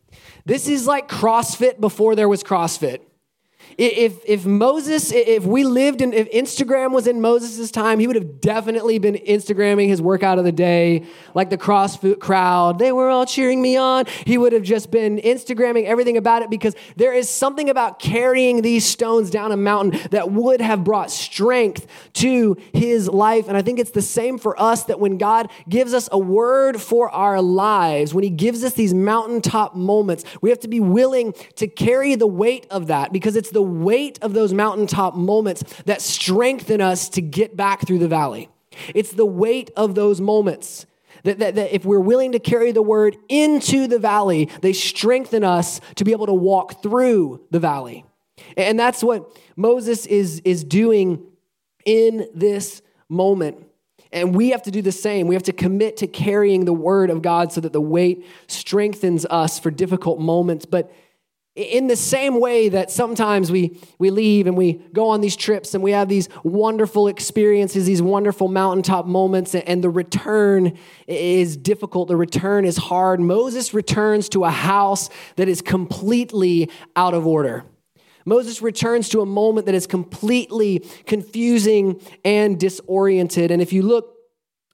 This 0.44 0.68
is 0.68 0.87
like 0.87 1.09
CrossFit 1.09 1.81
before 1.81 2.14
there 2.16 2.28
was 2.28 2.42
CrossFit. 2.42 3.00
If, 3.78 4.20
if 4.26 4.44
Moses, 4.44 5.12
if 5.12 5.44
we 5.44 5.64
lived 5.64 6.00
in, 6.00 6.12
if 6.12 6.30
Instagram 6.30 6.92
was 6.92 7.06
in 7.06 7.20
Moses' 7.20 7.70
time, 7.70 7.98
he 7.98 8.06
would 8.06 8.16
have 8.16 8.40
definitely 8.40 8.98
been 8.98 9.14
Instagramming 9.14 9.88
his 9.88 10.02
workout 10.02 10.38
of 10.38 10.44
the 10.44 10.52
day, 10.52 11.04
like 11.35 11.50
the 11.50 11.58
CrossFit 11.58 12.20
crowd. 12.20 12.78
They 12.78 12.92
were 12.92 13.08
all 13.08 13.26
cheering 13.26 13.62
me 13.62 13.76
on. 13.76 14.06
He 14.26 14.38
would 14.38 14.52
have 14.52 14.62
just 14.62 14.90
been 14.90 15.18
Instagramming 15.18 15.85
everything 15.85 16.16
about 16.16 16.42
it 16.42 16.50
because 16.50 16.74
there 16.96 17.12
is 17.12 17.28
something 17.28 17.70
about 17.70 17.98
carrying 17.98 18.62
these 18.62 18.85
stones 18.85 19.30
down 19.30 19.52
a 19.52 19.56
mountain 19.56 20.00
that 20.11 20.30
would 20.30 20.61
have 20.61 20.85
brought 20.85 21.11
strength 21.11 21.87
to 22.14 22.56
his 22.72 23.08
life. 23.08 23.48
And 23.48 23.56
I 23.56 23.62
think 23.62 23.78
it's 23.78 23.90
the 23.90 24.02
same 24.02 24.38
for 24.38 24.61
us 24.61 24.85
that 24.85 25.00
when 25.00 25.18
God 25.18 25.50
gives 25.68 25.94
us 25.94 26.08
a 26.12 26.18
word 26.18 26.80
for 26.80 27.11
our 27.11 27.40
lives, 27.40 28.12
when 28.12 28.24
he 28.24 28.30
gives 28.30 28.64
us 28.64 28.74
these 28.74 28.94
mountaintop 28.94 29.74
moments, 29.74 30.24
we 30.40 30.50
have 30.50 30.61
to 30.61 30.68
be 30.68 30.80
willing 30.80 31.32
to 31.56 31.66
carry 31.66 32.14
the 32.14 32.26
weight 32.26 32.66
of 32.70 32.88
that 32.88 33.12
because 33.12 33.37
it's 33.37 33.50
the 33.50 33.62
the 33.62 33.68
weight 33.68 34.18
of 34.22 34.33
those 34.33 34.53
mountaintop 34.53 35.14
moments 35.14 35.62
that 35.85 36.03
strengthen 36.03 36.81
us 36.81 37.09
to 37.11 37.22
get 37.22 37.57
back 37.57 37.87
through 37.87 37.98
the 37.98 38.09
valley. 38.09 38.48
It's 38.92 39.12
the 39.12 39.27
weight 39.27 39.70
of 39.77 39.94
those 39.94 40.20
moments 40.20 40.85
that, 41.22 41.38
that, 41.38 41.55
that, 41.55 41.72
if 41.72 41.85
we're 41.85 42.01
willing 42.01 42.33
to 42.33 42.40
carry 42.40 42.72
the 42.72 42.83
word 42.83 43.16
into 43.29 43.87
the 43.87 44.01
valley, 44.01 44.48
they 44.62 44.72
strengthen 44.72 45.44
us 45.44 45.81
to 45.94 46.05
be 46.05 46.11
able 46.11 46.27
to 46.27 46.35
walk 46.35 46.83
through 46.83 47.40
the 47.53 47.61
valley. 47.61 48.05
And 48.57 48.81
that's 48.81 49.05
what 49.05 49.38
Moses 49.55 50.07
is, 50.07 50.40
is 50.44 50.64
doing 50.64 51.25
in 51.85 52.27
this 52.35 52.83
moment. 53.09 53.64
And 54.11 54.35
we 54.35 54.51
have 54.51 54.62
to 54.64 54.72
do 54.72 54.83
the 54.83 54.90
same. 54.90 55.29
We 55.29 55.37
have 55.37 55.44
to 55.44 55.53
commit 55.53 55.98
to 55.98 56.09
carrying 56.09 56.64
the 56.64 56.72
word 56.72 57.11
of 57.11 57.22
God 57.22 57.53
so 57.53 57.61
that 57.61 57.72
the 57.72 57.81
weight 57.81 58.27
strengthens 58.48 59.25
us 59.31 59.61
for 59.61 59.70
difficult 59.70 60.18
moments. 60.18 60.66
But 60.66 60.92
in 61.54 61.86
the 61.86 61.96
same 61.96 62.40
way 62.40 62.70
that 62.70 62.90
sometimes 62.90 63.52
we, 63.52 63.78
we 63.98 64.10
leave 64.10 64.46
and 64.46 64.56
we 64.56 64.74
go 64.94 65.10
on 65.10 65.20
these 65.20 65.36
trips 65.36 65.74
and 65.74 65.82
we 65.82 65.90
have 65.90 66.08
these 66.08 66.28
wonderful 66.42 67.08
experiences, 67.08 67.84
these 67.84 68.00
wonderful 68.00 68.48
mountaintop 68.48 69.06
moments, 69.06 69.54
and 69.54 69.84
the 69.84 69.90
return 69.90 70.78
is 71.06 71.56
difficult, 71.58 72.08
the 72.08 72.16
return 72.16 72.64
is 72.64 72.78
hard. 72.78 73.20
Moses 73.20 73.74
returns 73.74 74.30
to 74.30 74.44
a 74.44 74.50
house 74.50 75.10
that 75.36 75.46
is 75.46 75.60
completely 75.60 76.70
out 76.96 77.12
of 77.12 77.26
order. 77.26 77.64
Moses 78.24 78.62
returns 78.62 79.08
to 79.10 79.20
a 79.20 79.26
moment 79.26 79.66
that 79.66 79.74
is 79.74 79.86
completely 79.86 80.78
confusing 81.06 82.00
and 82.24 82.58
disoriented. 82.58 83.50
And 83.50 83.60
if 83.60 83.72
you 83.72 83.82
look 83.82 84.12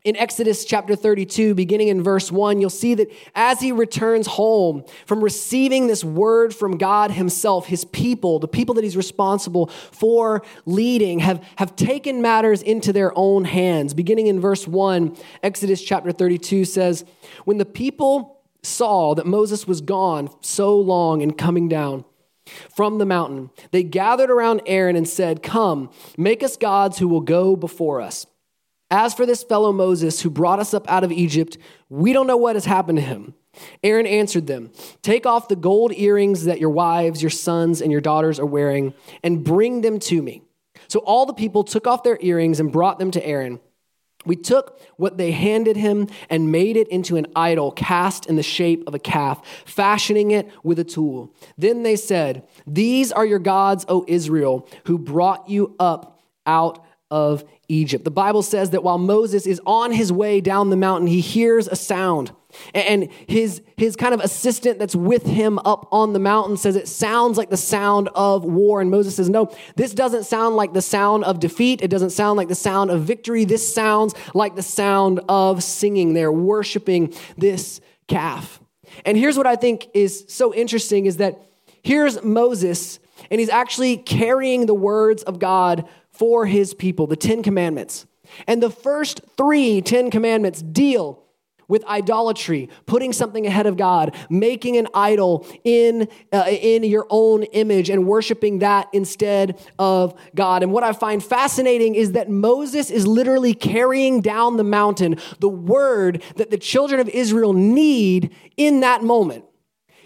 in 0.04 0.16
Exodus 0.16 0.64
chapter 0.64 0.94
32, 0.94 1.54
beginning 1.54 1.88
in 1.88 2.02
verse 2.02 2.30
1, 2.30 2.60
you'll 2.60 2.70
see 2.70 2.94
that 2.94 3.10
as 3.34 3.60
he 3.60 3.72
returns 3.72 4.28
home 4.28 4.84
from 5.06 5.22
receiving 5.22 5.88
this 5.88 6.04
word 6.04 6.54
from 6.54 6.78
God 6.78 7.10
himself, 7.10 7.66
his 7.66 7.84
people, 7.84 8.38
the 8.38 8.46
people 8.46 8.74
that 8.76 8.84
he's 8.84 8.96
responsible 8.96 9.66
for 9.66 10.42
leading, 10.66 11.18
have, 11.18 11.44
have 11.56 11.74
taken 11.74 12.22
matters 12.22 12.62
into 12.62 12.92
their 12.92 13.12
own 13.16 13.44
hands. 13.44 13.92
Beginning 13.92 14.28
in 14.28 14.40
verse 14.40 14.68
1, 14.68 15.16
Exodus 15.42 15.82
chapter 15.82 16.12
32 16.12 16.64
says, 16.64 17.04
When 17.44 17.58
the 17.58 17.66
people 17.66 18.40
saw 18.62 19.14
that 19.16 19.26
Moses 19.26 19.66
was 19.66 19.80
gone 19.80 20.30
so 20.42 20.78
long 20.78 21.22
and 21.22 21.36
coming 21.36 21.68
down, 21.68 22.04
from 22.74 22.96
the 22.96 23.04
mountain, 23.04 23.50
they 23.72 23.82
gathered 23.82 24.30
around 24.30 24.62
Aaron 24.64 24.96
and 24.96 25.06
said, 25.06 25.42
Come, 25.42 25.90
make 26.16 26.42
us 26.42 26.56
gods 26.56 26.98
who 26.98 27.06
will 27.06 27.20
go 27.20 27.56
before 27.56 28.00
us. 28.00 28.26
As 28.90 29.12
for 29.12 29.26
this 29.26 29.42
fellow 29.42 29.72
Moses 29.72 30.20
who 30.20 30.30
brought 30.30 30.60
us 30.60 30.72
up 30.72 30.90
out 30.90 31.04
of 31.04 31.12
Egypt, 31.12 31.58
we 31.88 32.12
don't 32.12 32.26
know 32.26 32.36
what 32.36 32.56
has 32.56 32.64
happened 32.64 32.98
to 32.98 33.04
him. 33.04 33.34
Aaron 33.82 34.06
answered 34.06 34.46
them 34.46 34.70
Take 35.02 35.26
off 35.26 35.48
the 35.48 35.56
gold 35.56 35.92
earrings 35.94 36.44
that 36.44 36.60
your 36.60 36.70
wives, 36.70 37.22
your 37.22 37.30
sons, 37.30 37.82
and 37.82 37.92
your 37.92 38.00
daughters 38.00 38.38
are 38.38 38.46
wearing, 38.46 38.94
and 39.22 39.44
bring 39.44 39.82
them 39.82 39.98
to 40.00 40.22
me. 40.22 40.42
So 40.88 41.00
all 41.00 41.26
the 41.26 41.34
people 41.34 41.64
took 41.64 41.86
off 41.86 42.02
their 42.02 42.18
earrings 42.20 42.60
and 42.60 42.72
brought 42.72 42.98
them 42.98 43.10
to 43.10 43.26
Aaron. 43.26 43.60
We 44.26 44.36
took 44.36 44.80
what 44.96 45.16
they 45.16 45.30
handed 45.30 45.76
him 45.76 46.08
and 46.28 46.50
made 46.50 46.76
it 46.76 46.88
into 46.88 47.16
an 47.16 47.26
idol 47.36 47.70
cast 47.70 48.26
in 48.26 48.36
the 48.36 48.42
shape 48.42 48.84
of 48.86 48.94
a 48.94 48.98
calf, 48.98 49.40
fashioning 49.64 50.32
it 50.32 50.50
with 50.62 50.78
a 50.78 50.84
tool. 50.84 51.34
Then 51.56 51.82
they 51.82 51.96
said, 51.96 52.46
These 52.66 53.12
are 53.12 53.24
your 53.24 53.38
gods, 53.38 53.84
O 53.88 54.04
Israel, 54.08 54.68
who 54.84 54.98
brought 54.98 55.48
you 55.48 55.76
up 55.78 56.20
out 56.46 56.84
of 57.10 57.44
Egypt. 57.68 58.04
The 58.04 58.10
Bible 58.10 58.42
says 58.42 58.70
that 58.70 58.82
while 58.82 58.98
Moses 58.98 59.46
is 59.46 59.60
on 59.66 59.92
his 59.92 60.12
way 60.12 60.40
down 60.40 60.70
the 60.70 60.76
mountain, 60.76 61.06
he 61.06 61.20
hears 61.20 61.68
a 61.68 61.76
sound. 61.76 62.32
And 62.74 63.10
his, 63.26 63.60
his 63.76 63.94
kind 63.94 64.14
of 64.14 64.20
assistant 64.20 64.78
that's 64.78 64.96
with 64.96 65.26
him 65.26 65.58
up 65.60 65.86
on 65.92 66.14
the 66.14 66.18
mountain 66.18 66.56
says 66.56 66.76
it 66.76 66.88
sounds 66.88 67.36
like 67.36 67.50
the 67.50 67.58
sound 67.58 68.08
of 68.14 68.44
war. 68.44 68.80
And 68.80 68.90
Moses 68.90 69.16
says, 69.16 69.28
No, 69.28 69.54
this 69.76 69.92
doesn't 69.92 70.24
sound 70.24 70.56
like 70.56 70.72
the 70.72 70.82
sound 70.82 71.24
of 71.24 71.40
defeat. 71.40 71.82
It 71.82 71.88
doesn't 71.88 72.10
sound 72.10 72.38
like 72.38 72.48
the 72.48 72.54
sound 72.54 72.90
of 72.90 73.02
victory. 73.02 73.44
This 73.44 73.72
sounds 73.72 74.14
like 74.34 74.56
the 74.56 74.62
sound 74.62 75.20
of 75.28 75.62
singing. 75.62 76.14
They're 76.14 76.32
worshiping 76.32 77.14
this 77.36 77.80
calf. 78.06 78.60
And 79.04 79.16
here's 79.18 79.36
what 79.36 79.46
I 79.46 79.56
think 79.56 79.88
is 79.92 80.24
so 80.28 80.54
interesting 80.54 81.06
is 81.06 81.18
that 81.18 81.40
here's 81.82 82.22
Moses, 82.22 82.98
and 83.30 83.40
he's 83.40 83.50
actually 83.50 83.98
carrying 83.98 84.66
the 84.66 84.74
words 84.74 85.22
of 85.22 85.38
God 85.38 85.86
for 86.18 86.46
his 86.46 86.74
people, 86.74 87.06
the 87.06 87.16
Ten 87.16 87.42
Commandments. 87.42 88.06
And 88.46 88.62
the 88.62 88.70
first 88.70 89.20
three 89.36 89.80
Ten 89.80 90.10
Commandments 90.10 90.60
deal 90.62 91.24
with 91.68 91.84
idolatry, 91.84 92.68
putting 92.86 93.12
something 93.12 93.46
ahead 93.46 93.66
of 93.66 93.76
God, 93.76 94.16
making 94.30 94.78
an 94.78 94.88
idol 94.94 95.46
in, 95.64 96.08
uh, 96.32 96.46
in 96.48 96.82
your 96.82 97.06
own 97.10 97.42
image 97.44 97.90
and 97.90 98.06
worshiping 98.06 98.60
that 98.60 98.88
instead 98.94 99.60
of 99.78 100.18
God. 100.34 100.62
And 100.62 100.72
what 100.72 100.82
I 100.82 100.92
find 100.94 101.22
fascinating 101.22 101.94
is 101.94 102.12
that 102.12 102.30
Moses 102.30 102.90
is 102.90 103.06
literally 103.06 103.52
carrying 103.52 104.22
down 104.22 104.56
the 104.56 104.64
mountain 104.64 105.16
the 105.40 105.48
word 105.48 106.22
that 106.36 106.50
the 106.50 106.58
children 106.58 107.00
of 107.00 107.08
Israel 107.10 107.52
need 107.52 108.34
in 108.56 108.80
that 108.80 109.02
moment. 109.02 109.44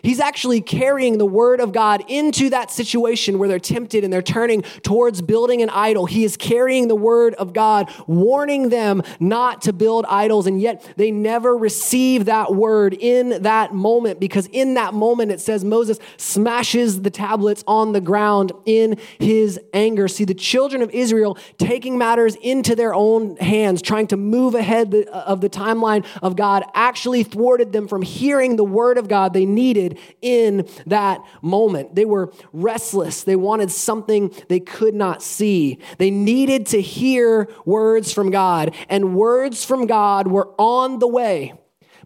He's 0.03 0.19
actually 0.19 0.61
carrying 0.61 1.19
the 1.19 1.27
word 1.27 1.61
of 1.61 1.73
God 1.73 2.03
into 2.09 2.51
that 2.51 2.73
situation 2.73 3.39
where 3.39 3.49
they're 3.49 3.61
tempted 3.61 4.03
and 4.03 4.13
they're 4.13 4.21
turning 4.21 4.63
towards 4.83 5.23
building 5.23 5.63
an 5.63 5.71
idol. 5.71 6.07
He 6.07 6.25
is 6.25 6.37
carrying 6.37 6.89
the 6.89 6.97
word 6.97 7.35
of 7.35 7.53
God, 7.53 7.89
warning 8.09 8.69
them 8.69 9.03
not 9.21 9.63
to 9.63 9.73
build 9.73 10.05
idols, 10.09 10.49
and 10.49 10.61
yet 10.61 10.93
they 10.97 11.13
never 11.13 11.57
receive 11.57 12.25
that 12.25 12.53
word 12.53 12.95
in 12.95 13.43
that 13.43 13.73
moment 13.75 14.19
because 14.19 14.47
in 14.49 14.75
that 14.75 14.93
moment 14.93 15.31
it 15.31 15.41
says 15.41 15.65
Moses 15.65 15.99
smashes 16.17 17.03
the 17.03 17.11
tablets 17.11 17.63
on 17.69 17.93
the 17.93 18.01
ground 18.01 18.51
in 18.67 18.99
his 19.21 19.61
anger. 19.73 20.09
See, 20.09 20.25
the 20.25 20.35
children 20.35 20.83
of 20.83 20.91
Israel 20.91 21.39
taking 21.59 21.97
matters 21.97 22.35
into 22.43 22.75
their 22.75 22.93
own 22.93 23.37
hands, 23.37 23.81
trying 23.81 24.09
to 24.09 24.17
move 24.17 24.57
ahead 24.57 24.93
of 24.95 25.41
the 25.41 25.49
timeline 25.49 26.05
of 26.23 26.35
God, 26.35 26.65
actually 26.75 27.23
thwarted 27.23 27.73
them 27.73 27.87
from 27.87 28.03
hearing 28.03 28.57
the 28.57 28.65
word 28.65 28.99
of 28.99 29.07
God 29.07 29.33
they 29.33 29.47
needed 29.47 29.92
in 30.21 30.69
that 30.87 31.23
moment. 31.41 31.95
They 31.95 32.05
were 32.05 32.33
restless. 32.53 33.23
They 33.25 33.37
wanted 33.37 33.71
something 33.71 34.35
they 34.49 34.61
could 34.61 34.95
not 34.95 35.23
see. 35.23 35.79
They 35.99 36.11
needed 36.11 36.67
to 36.69 36.81
hear 36.81 37.49
words 37.65 38.13
from 38.13 38.31
God, 38.31 38.75
and 38.89 39.15
words 39.15 39.65
from 39.65 39.87
God 39.87 40.27
were 40.27 40.49
on 40.59 40.99
the 40.99 41.09
way. 41.09 41.55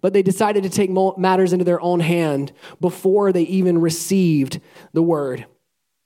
But 0.01 0.13
they 0.13 0.23
decided 0.23 0.63
to 0.63 0.71
take 0.71 0.91
matters 1.19 1.53
into 1.53 1.65
their 1.65 1.81
own 1.81 2.01
hand 2.01 2.53
before 2.81 3.33
they 3.33 3.43
even 3.43 3.79
received 3.81 4.61
the 4.93 5.03
word. 5.03 5.47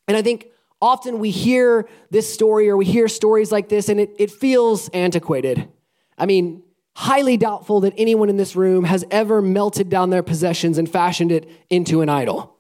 And 0.08 0.16
I 0.16 0.22
think 0.22 0.46
often 0.80 1.18
we 1.18 1.30
hear 1.30 1.88
this 2.10 2.32
story 2.32 2.68
or 2.68 2.76
we 2.76 2.84
hear 2.84 3.08
stories 3.08 3.52
like 3.52 3.68
this 3.68 3.88
and 3.88 4.00
it, 4.00 4.10
it 4.18 4.30
feels 4.30 4.88
antiquated. 4.90 5.68
I 6.16 6.26
mean, 6.26 6.62
highly 6.96 7.36
doubtful 7.36 7.80
that 7.80 7.94
anyone 7.96 8.28
in 8.28 8.36
this 8.36 8.56
room 8.56 8.84
has 8.84 9.04
ever 9.10 9.40
melted 9.40 9.88
down 9.88 10.10
their 10.10 10.22
possessions 10.22 10.78
and 10.78 10.88
fashioned 10.88 11.32
it 11.32 11.48
into 11.70 12.00
an 12.00 12.08
idol. 12.08 12.56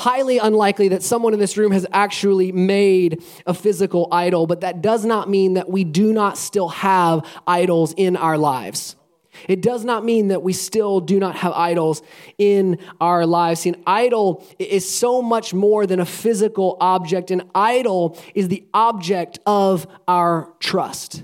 Highly 0.00 0.38
unlikely 0.38 0.88
that 0.88 1.02
someone 1.02 1.34
in 1.34 1.40
this 1.40 1.56
room 1.56 1.72
has 1.72 1.84
actually 1.92 2.52
made 2.52 3.22
a 3.46 3.54
physical 3.54 4.06
idol, 4.12 4.46
but 4.46 4.60
that 4.60 4.80
does 4.80 5.04
not 5.04 5.28
mean 5.28 5.54
that 5.54 5.68
we 5.68 5.82
do 5.82 6.12
not 6.12 6.38
still 6.38 6.68
have 6.68 7.26
idols 7.46 7.94
in 7.96 8.16
our 8.16 8.38
lives. 8.38 8.94
It 9.48 9.60
does 9.60 9.84
not 9.84 10.04
mean 10.04 10.28
that 10.28 10.42
we 10.42 10.52
still 10.52 11.00
do 11.00 11.18
not 11.18 11.36
have 11.36 11.52
idols 11.52 12.02
in 12.38 12.78
our 13.00 13.26
lives. 13.26 13.60
See, 13.60 13.70
an 13.70 13.82
idol 13.86 14.44
is 14.58 14.88
so 14.88 15.22
much 15.22 15.54
more 15.54 15.86
than 15.86 16.00
a 16.00 16.06
physical 16.06 16.76
object. 16.80 17.30
An 17.30 17.42
idol 17.54 18.18
is 18.34 18.48
the 18.48 18.66
object 18.74 19.38
of 19.46 19.86
our 20.06 20.52
trust. 20.58 21.22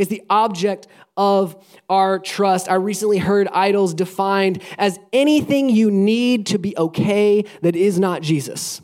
It's 0.00 0.08
the 0.08 0.22
object 0.30 0.86
of 1.14 1.62
our 1.90 2.18
trust. 2.18 2.70
I 2.70 2.74
recently 2.76 3.18
heard 3.18 3.48
idols 3.48 3.92
defined 3.92 4.62
as 4.78 4.98
anything 5.12 5.68
you 5.68 5.90
need 5.90 6.46
to 6.46 6.58
be 6.58 6.74
okay 6.78 7.44
that 7.60 7.76
is 7.76 8.00
not 8.00 8.22
Jesus. 8.22 8.80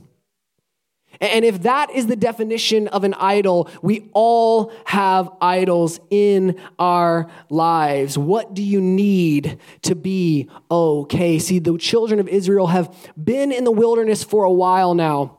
And 1.18 1.46
if 1.46 1.62
that 1.62 1.90
is 1.90 2.06
the 2.06 2.16
definition 2.16 2.88
of 2.88 3.02
an 3.02 3.14
idol, 3.14 3.70
we 3.80 4.10
all 4.12 4.70
have 4.84 5.30
idols 5.40 6.00
in 6.10 6.60
our 6.78 7.30
lives. 7.48 8.18
What 8.18 8.52
do 8.52 8.62
you 8.62 8.82
need 8.82 9.58
to 9.82 9.94
be 9.94 10.50
okay? 10.70 11.38
See, 11.38 11.58
the 11.58 11.78
children 11.78 12.20
of 12.20 12.28
Israel 12.28 12.66
have 12.66 12.94
been 13.16 13.52
in 13.52 13.64
the 13.64 13.72
wilderness 13.72 14.22
for 14.22 14.44
a 14.44 14.52
while 14.52 14.94
now. 14.94 15.38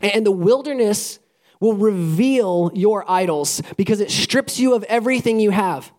And 0.00 0.24
the 0.24 0.30
wilderness 0.30 1.18
will 1.60 1.74
reveal 1.74 2.70
your 2.74 3.08
idols 3.10 3.62
because 3.76 4.00
it 4.00 4.10
strips 4.10 4.58
you 4.58 4.74
of 4.74 4.82
everything 4.84 5.40
you 5.40 5.50
have 5.50 5.92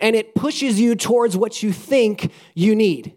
and 0.00 0.16
it 0.16 0.34
pushes 0.34 0.80
you 0.80 0.94
towards 0.94 1.36
what 1.36 1.62
you 1.62 1.72
think 1.72 2.32
you 2.54 2.74
need 2.74 3.14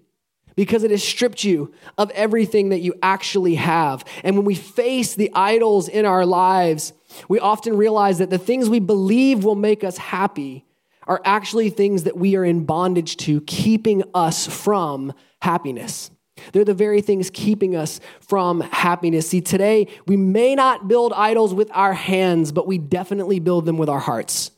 because 0.55 0.83
it 0.83 0.91
has 0.91 1.03
stripped 1.03 1.43
you 1.43 1.71
of 1.97 2.09
everything 2.11 2.69
that 2.69 2.79
you 2.79 2.93
actually 3.01 3.55
have. 3.55 4.03
And 4.23 4.35
when 4.35 4.45
we 4.45 4.55
face 4.55 5.15
the 5.15 5.31
idols 5.33 5.87
in 5.87 6.05
our 6.05 6.25
lives, 6.25 6.93
we 7.29 7.39
often 7.39 7.77
realize 7.77 8.17
that 8.17 8.31
the 8.31 8.39
things 8.39 8.69
we 8.69 8.79
believe 8.79 9.43
will 9.43 9.55
make 9.55 9.83
us 9.83 9.97
happy 9.97 10.65
are 11.03 11.21
actually 11.23 11.69
things 11.69 12.03
that 12.03 12.17
we 12.17 12.35
are 12.35 12.43
in 12.43 12.65
bondage 12.65 13.15
to, 13.17 13.39
keeping 13.41 14.03
us 14.13 14.45
from 14.45 15.13
happiness. 15.41 16.11
They're 16.53 16.65
the 16.65 16.73
very 16.73 17.01
things 17.01 17.29
keeping 17.29 17.75
us 17.75 17.99
from 18.19 18.61
happiness. 18.61 19.29
See, 19.29 19.41
today 19.41 19.87
we 20.07 20.17
may 20.17 20.55
not 20.55 20.87
build 20.87 21.13
idols 21.13 21.53
with 21.53 21.69
our 21.73 21.93
hands, 21.93 22.51
but 22.51 22.67
we 22.67 22.77
definitely 22.77 23.39
build 23.39 23.65
them 23.65 23.77
with 23.77 23.89
our 23.89 23.99
hearts. 23.99 24.51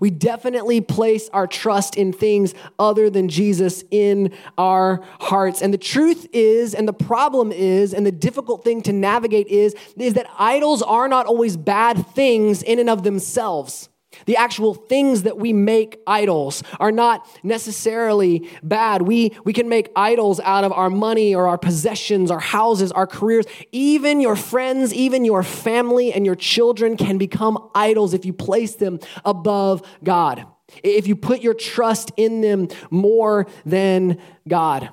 We 0.00 0.10
definitely 0.10 0.80
place 0.80 1.28
our 1.32 1.46
trust 1.46 1.96
in 1.96 2.12
things 2.12 2.54
other 2.78 3.08
than 3.08 3.28
Jesus 3.28 3.84
in 3.90 4.32
our 4.58 5.04
hearts. 5.20 5.62
And 5.62 5.72
the 5.72 5.78
truth 5.78 6.26
is, 6.32 6.74
and 6.74 6.88
the 6.88 6.92
problem 6.92 7.52
is, 7.52 7.94
and 7.94 8.04
the 8.04 8.12
difficult 8.12 8.64
thing 8.64 8.82
to 8.82 8.92
navigate 8.92 9.46
is, 9.46 9.74
is 9.96 10.14
that 10.14 10.26
idols 10.38 10.82
are 10.82 11.08
not 11.08 11.26
always 11.26 11.56
bad 11.56 12.06
things 12.08 12.62
in 12.62 12.78
and 12.78 12.90
of 12.90 13.02
themselves. 13.04 13.88
The 14.24 14.36
actual 14.36 14.74
things 14.74 15.22
that 15.22 15.38
we 15.38 15.52
make 15.52 16.00
idols 16.06 16.62
are 16.80 16.92
not 16.92 17.28
necessarily 17.42 18.48
bad. 18.62 19.02
We, 19.02 19.36
we 19.44 19.52
can 19.52 19.68
make 19.68 19.90
idols 19.94 20.40
out 20.40 20.64
of 20.64 20.72
our 20.72 20.90
money 20.90 21.34
or 21.34 21.46
our 21.48 21.58
possessions, 21.58 22.30
our 22.30 22.40
houses, 22.40 22.90
our 22.92 23.06
careers. 23.06 23.44
Even 23.72 24.20
your 24.20 24.36
friends, 24.36 24.94
even 24.94 25.24
your 25.24 25.42
family 25.42 26.12
and 26.12 26.24
your 26.24 26.34
children 26.34 26.96
can 26.96 27.18
become 27.18 27.70
idols 27.74 28.14
if 28.14 28.24
you 28.24 28.32
place 28.32 28.76
them 28.76 28.98
above 29.24 29.82
God, 30.02 30.46
if 30.82 31.06
you 31.06 31.16
put 31.16 31.42
your 31.42 31.54
trust 31.54 32.12
in 32.16 32.40
them 32.40 32.68
more 32.90 33.46
than 33.64 34.18
God. 34.48 34.90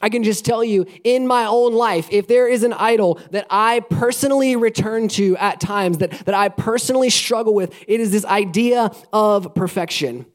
I 0.00 0.10
can 0.10 0.22
just 0.22 0.44
tell 0.44 0.62
you 0.62 0.86
in 1.02 1.26
my 1.26 1.46
own 1.46 1.72
life, 1.72 2.08
if 2.10 2.28
there 2.28 2.46
is 2.46 2.62
an 2.62 2.72
idol 2.72 3.20
that 3.32 3.46
I 3.50 3.80
personally 3.80 4.54
return 4.54 5.08
to 5.08 5.36
at 5.36 5.60
times, 5.60 5.98
that, 5.98 6.12
that 6.24 6.34
I 6.34 6.50
personally 6.50 7.10
struggle 7.10 7.52
with, 7.52 7.74
it 7.88 8.00
is 8.00 8.12
this 8.12 8.24
idea 8.24 8.92
of 9.12 9.54
perfection. 9.54 10.26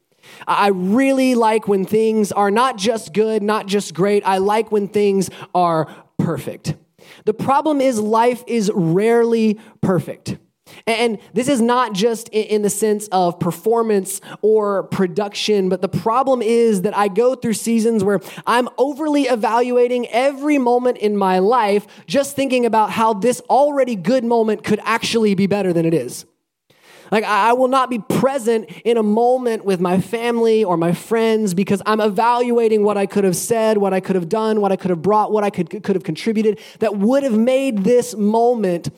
I 0.48 0.68
really 0.70 1.36
like 1.36 1.68
when 1.68 1.86
things 1.86 2.32
are 2.32 2.52
not 2.52 2.78
just 2.78 3.14
good, 3.14 3.42
not 3.42 3.68
just 3.68 3.94
great. 3.94 4.24
I 4.26 4.40
like 4.40 4.72
when 4.72 4.88
things 4.88 5.30
are 5.56 5.88
perfect. 6.18 6.76
The 7.26 7.34
problem 7.34 7.82
is, 7.82 8.00
life 8.00 8.44
is 8.48 8.72
rarely 8.74 9.60
perfect. 9.82 10.38
And 10.88 11.20
this 11.34 11.48
is 11.48 11.62
not 11.62 11.94
just 11.94 12.30
in 12.30 12.62
the 12.62 12.70
sense 12.70 13.08
of 13.12 13.40
performance 13.40 14.22
or 14.42 14.84
production, 14.84 15.70
but 15.70 15.82
the 15.82 15.90
problem 15.90 16.42
is 16.42 16.84
that 16.84 16.96
I 16.96 17.10
go 17.10 17.36
through 17.36 17.54
seasons 17.54 18.04
where 18.04 18.22
I'm 18.48 18.70
overly 18.78 19.24
evaluating 19.24 20.08
every 20.08 20.58
moment 20.58 20.98
in 20.98 21.18
my 21.18 21.40
life, 21.40 21.86
just 22.08 22.36
thinking 22.36 22.66
about 22.66 22.92
how 22.92 23.14
this 23.14 23.42
already 23.50 23.96
good 23.96 24.24
moment 24.24 24.64
could 24.64 24.80
actually 24.84 25.36
be 25.36 25.48
better 25.48 25.74
than 25.74 25.86
it 25.86 25.94
is. 25.94 26.26
Like, 27.12 27.26
I 27.26 27.54
will 27.54 27.68
not 27.68 27.92
be 27.92 28.00
present 28.00 28.70
in 28.84 28.98
a 28.98 29.04
moment 29.04 29.66
with 29.66 29.80
my 29.80 30.02
family 30.02 30.64
or 30.64 30.78
my 30.78 30.94
friends 30.94 31.54
because 31.54 31.80
I'm 31.86 32.02
evaluating 32.02 32.84
what 32.84 32.98
I 32.98 33.06
could 33.06 33.24
have 33.24 33.36
said, 33.36 33.78
what 33.78 33.94
I 33.94 34.00
could 34.00 34.16
have 34.16 34.30
done, 34.30 34.62
what 34.62 34.72
I 34.72 34.78
could 34.78 34.90
have 34.90 35.02
brought, 35.02 35.32
what 35.32 35.44
I 35.44 35.52
could, 35.52 35.70
could 35.70 35.96
have 35.96 36.04
contributed 36.04 36.60
that 36.80 36.98
would 36.98 37.22
have 37.22 37.38
made 37.38 37.84
this 37.84 38.16
moment 38.16 38.90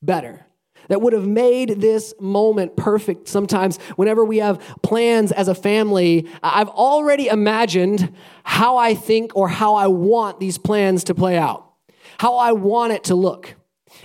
better. 0.00 0.43
That 0.88 1.00
would 1.00 1.12
have 1.12 1.26
made 1.26 1.80
this 1.80 2.14
moment 2.20 2.76
perfect. 2.76 3.28
Sometimes, 3.28 3.78
whenever 3.96 4.24
we 4.24 4.38
have 4.38 4.60
plans 4.82 5.32
as 5.32 5.48
a 5.48 5.54
family, 5.54 6.28
I've 6.42 6.68
already 6.68 7.28
imagined 7.28 8.12
how 8.44 8.76
I 8.76 8.94
think 8.94 9.32
or 9.34 9.48
how 9.48 9.74
I 9.74 9.86
want 9.86 10.40
these 10.40 10.58
plans 10.58 11.04
to 11.04 11.14
play 11.14 11.36
out, 11.36 11.70
how 12.18 12.36
I 12.36 12.52
want 12.52 12.92
it 12.92 13.04
to 13.04 13.14
look. 13.14 13.54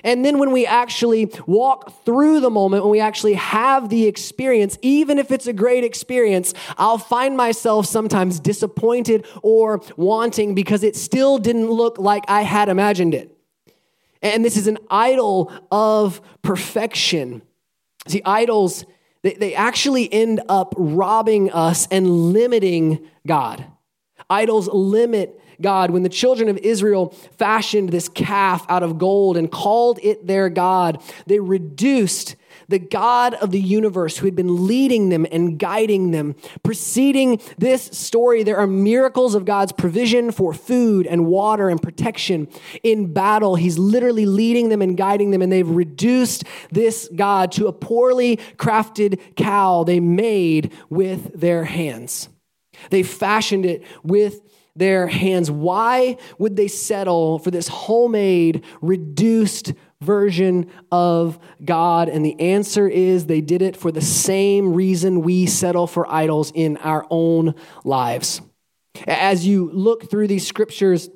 And 0.03 0.23
then 0.23 0.37
when 0.37 0.51
we 0.51 0.65
actually 0.65 1.31
walk 1.45 2.05
through 2.05 2.39
the 2.39 2.49
moment, 2.49 2.83
when 2.83 2.91
we 2.91 2.99
actually 2.99 3.33
have 3.33 3.89
the 3.89 4.07
experience, 4.07 4.77
even 4.81 5.17
if 5.17 5.31
it's 5.31 5.47
a 5.47 5.53
great 5.53 5.83
experience, 5.83 6.53
I'll 6.77 6.97
find 6.97 7.35
myself 7.35 7.85
sometimes 7.85 8.39
disappointed 8.39 9.25
or 9.41 9.81
wanting 9.97 10.55
because 10.55 10.83
it 10.83 10.95
still 10.95 11.37
didn't 11.37 11.69
look 11.69 11.97
like 11.97 12.23
I 12.27 12.43
had 12.43 12.69
imagined 12.69 13.13
it. 13.13 13.35
And 14.21 14.43
this 14.43 14.57
is 14.57 14.67
an 14.67 14.77
idol 14.89 15.51
of 15.71 16.21
perfection. 16.41 17.41
See, 18.07 18.21
idols, 18.25 18.85
they, 19.21 19.33
they 19.33 19.55
actually 19.55 20.11
end 20.11 20.41
up 20.49 20.73
robbing 20.77 21.51
us 21.51 21.87
and 21.91 22.33
limiting 22.33 23.07
God. 23.25 23.65
Idols 24.29 24.67
limit 24.67 25.39
God. 25.61 25.91
When 25.91 26.03
the 26.03 26.09
children 26.09 26.49
of 26.49 26.57
Israel 26.57 27.09
fashioned 27.37 27.89
this 27.89 28.09
calf 28.09 28.65
out 28.69 28.83
of 28.83 28.97
gold 28.97 29.37
and 29.37 29.51
called 29.51 29.99
it 30.03 30.25
their 30.25 30.49
God, 30.49 31.01
they 31.25 31.39
reduced 31.39 32.35
the 32.67 32.79
God 32.79 33.33
of 33.35 33.51
the 33.51 33.59
universe 33.59 34.17
who 34.17 34.25
had 34.25 34.35
been 34.35 34.67
leading 34.67 35.09
them 35.09 35.25
and 35.31 35.57
guiding 35.57 36.11
them. 36.11 36.35
Preceding 36.63 37.41
this 37.57 37.83
story, 37.85 38.43
there 38.43 38.57
are 38.57 38.67
miracles 38.67 39.35
of 39.35 39.45
God's 39.45 39.71
provision 39.71 40.31
for 40.31 40.53
food 40.53 41.07
and 41.07 41.25
water 41.25 41.69
and 41.69 41.81
protection 41.81 42.47
in 42.83 43.13
battle. 43.13 43.55
He's 43.55 43.77
literally 43.77 44.25
leading 44.25 44.69
them 44.69 44.81
and 44.81 44.97
guiding 44.97 45.31
them, 45.31 45.41
and 45.41 45.51
they've 45.51 45.69
reduced 45.69 46.43
this 46.71 47.09
God 47.15 47.51
to 47.53 47.67
a 47.67 47.73
poorly 47.73 48.37
crafted 48.57 49.19
cow 49.35 49.83
they 49.83 49.99
made 49.99 50.71
with 50.89 51.39
their 51.39 51.63
hands. 51.63 52.29
They 52.89 53.03
fashioned 53.03 53.65
it 53.65 53.83
with 54.03 54.41
their 54.75 55.07
hands. 55.07 55.51
Why 55.51 56.17
would 56.37 56.55
they 56.55 56.67
settle 56.67 57.39
for 57.39 57.51
this 57.51 57.67
homemade, 57.67 58.63
reduced 58.81 59.73
version 60.01 60.69
of 60.91 61.39
God? 61.63 62.09
And 62.09 62.25
the 62.25 62.39
answer 62.39 62.87
is 62.87 63.25
they 63.25 63.41
did 63.41 63.61
it 63.61 63.75
for 63.75 63.91
the 63.91 64.01
same 64.01 64.73
reason 64.73 65.21
we 65.21 65.45
settle 65.45 65.87
for 65.87 66.11
idols 66.11 66.51
in 66.53 66.77
our 66.77 67.05
own 67.09 67.55
lives. 67.83 68.41
As 69.07 69.45
you 69.45 69.69
look 69.71 70.09
through 70.09 70.27
these 70.27 70.47
scriptures, 70.47 71.09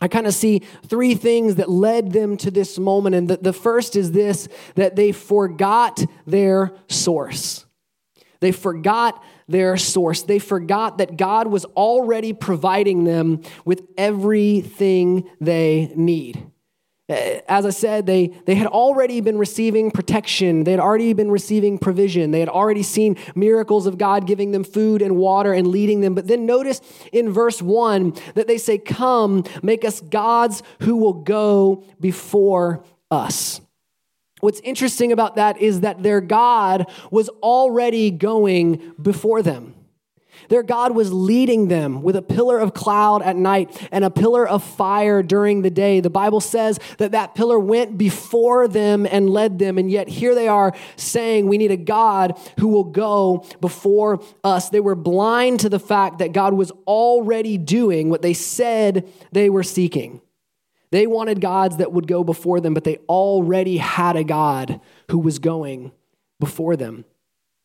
I 0.00 0.08
kind 0.08 0.26
of 0.26 0.34
see 0.34 0.60
three 0.86 1.14
things 1.14 1.56
that 1.56 1.68
led 1.68 2.12
them 2.12 2.36
to 2.38 2.50
this 2.50 2.78
moment. 2.78 3.16
And 3.16 3.28
the, 3.28 3.36
the 3.38 3.52
first 3.52 3.96
is 3.96 4.12
this 4.12 4.48
that 4.76 4.96
they 4.96 5.12
forgot 5.12 6.04
their 6.26 6.72
source. 6.88 7.66
They 8.40 8.52
forgot 8.52 9.22
their 9.48 9.76
source. 9.76 10.22
They 10.22 10.38
forgot 10.38 10.98
that 10.98 11.16
God 11.16 11.48
was 11.48 11.64
already 11.64 12.32
providing 12.32 13.04
them 13.04 13.42
with 13.64 13.82
everything 13.96 15.28
they 15.40 15.92
need. 15.96 16.46
Uh, 17.08 17.40
as 17.48 17.64
I 17.64 17.70
said, 17.70 18.04
they, 18.04 18.28
they 18.44 18.54
had 18.54 18.66
already 18.66 19.22
been 19.22 19.38
receiving 19.38 19.90
protection. 19.90 20.64
They 20.64 20.72
had 20.72 20.80
already 20.80 21.14
been 21.14 21.30
receiving 21.30 21.78
provision. 21.78 22.32
They 22.32 22.40
had 22.40 22.50
already 22.50 22.82
seen 22.82 23.16
miracles 23.34 23.86
of 23.86 23.96
God 23.96 24.26
giving 24.26 24.52
them 24.52 24.62
food 24.62 25.00
and 25.00 25.16
water 25.16 25.54
and 25.54 25.68
leading 25.68 26.02
them. 26.02 26.14
But 26.14 26.26
then 26.26 26.44
notice 26.44 26.82
in 27.10 27.32
verse 27.32 27.62
1 27.62 28.12
that 28.34 28.46
they 28.46 28.58
say, 28.58 28.76
Come, 28.76 29.44
make 29.62 29.86
us 29.86 30.00
gods 30.02 30.62
who 30.80 30.96
will 30.96 31.14
go 31.14 31.84
before 31.98 32.84
us. 33.10 33.62
What's 34.40 34.60
interesting 34.60 35.10
about 35.10 35.36
that 35.36 35.60
is 35.60 35.80
that 35.80 36.02
their 36.02 36.20
God 36.20 36.90
was 37.10 37.28
already 37.42 38.10
going 38.10 38.92
before 39.00 39.42
them. 39.42 39.74
Their 40.48 40.62
God 40.62 40.94
was 40.94 41.12
leading 41.12 41.68
them 41.68 42.02
with 42.02 42.16
a 42.16 42.22
pillar 42.22 42.58
of 42.58 42.74
cloud 42.74 43.22
at 43.22 43.36
night 43.36 43.88
and 43.92 44.04
a 44.04 44.10
pillar 44.10 44.48
of 44.48 44.62
fire 44.62 45.22
during 45.22 45.62
the 45.62 45.70
day. 45.70 46.00
The 46.00 46.10
Bible 46.10 46.40
says 46.40 46.78
that 46.98 47.12
that 47.12 47.34
pillar 47.34 47.58
went 47.58 47.98
before 47.98 48.66
them 48.66 49.06
and 49.06 49.30
led 49.30 49.58
them. 49.58 49.78
And 49.78 49.90
yet 49.90 50.08
here 50.08 50.34
they 50.34 50.48
are 50.48 50.74
saying, 50.96 51.46
We 51.46 51.58
need 51.58 51.70
a 51.70 51.76
God 51.76 52.38
who 52.58 52.68
will 52.68 52.84
go 52.84 53.44
before 53.60 54.22
us. 54.42 54.70
They 54.70 54.80
were 54.80 54.94
blind 54.94 55.60
to 55.60 55.68
the 55.68 55.78
fact 55.78 56.18
that 56.18 56.32
God 56.32 56.54
was 56.54 56.70
already 56.86 57.58
doing 57.58 58.08
what 58.08 58.22
they 58.22 58.34
said 58.34 59.06
they 59.32 59.50
were 59.50 59.62
seeking. 59.62 60.20
They 60.90 61.06
wanted 61.06 61.40
gods 61.40 61.76
that 61.76 61.92
would 61.92 62.06
go 62.06 62.24
before 62.24 62.60
them, 62.60 62.72
but 62.72 62.84
they 62.84 62.96
already 63.08 63.76
had 63.76 64.16
a 64.16 64.24
God 64.24 64.80
who 65.10 65.18
was 65.18 65.38
going 65.38 65.92
before 66.40 66.76
them. 66.76 67.04